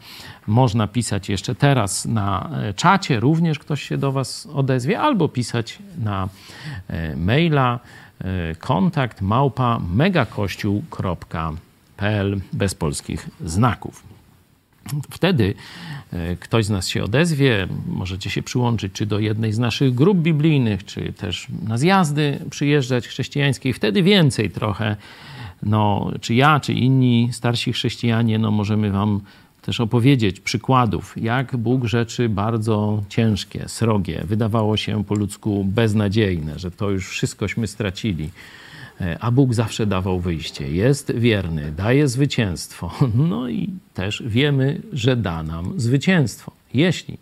[0.46, 5.78] Można pisać jeszcze teraz na e, czacie, również ktoś się do Was odezwie, albo pisać
[5.98, 6.28] na
[6.88, 7.80] e, maila
[8.20, 14.12] e, kontakt małpa megakościół.pl bez polskich znaków.
[15.10, 15.54] Wtedy
[16.40, 20.84] ktoś z nas się odezwie, możecie się przyłączyć czy do jednej z naszych grup biblijnych,
[20.84, 23.72] czy też na zjazdy przyjeżdżać chrześcijańskiej.
[23.72, 24.96] Wtedy więcej trochę,
[25.62, 29.20] no, czy ja, czy inni starsi chrześcijanie, no, możemy Wam
[29.62, 36.70] też opowiedzieć przykładów, jak Bóg rzeczy bardzo ciężkie, srogie, wydawało się po ludzku beznadziejne, że
[36.70, 38.30] to już wszystkośmy stracili.
[39.00, 40.72] E, a Bóg zawsze dawał wyjście.
[40.72, 42.92] Jest wierny, daje zwycięstwo.
[43.30, 47.18] No i też wiemy, że da nam zwycięstwo, jeśli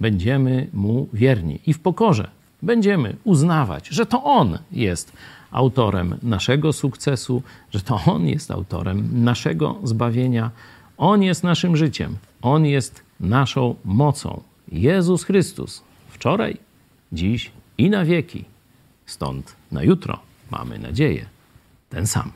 [0.00, 2.30] będziemy Mu wierni i w pokorze
[2.62, 5.12] będziemy uznawać, że to On jest
[5.50, 10.50] autorem naszego sukcesu, że to On jest autorem naszego zbawienia
[11.00, 14.42] on jest naszym życiem, On jest naszą mocą.
[14.72, 16.56] Jezus Chrystus wczoraj,
[17.12, 18.44] dziś i na wieki.
[19.06, 20.18] Stąd na jutro
[20.50, 21.26] mamy nadzieję
[21.88, 22.32] ten sam.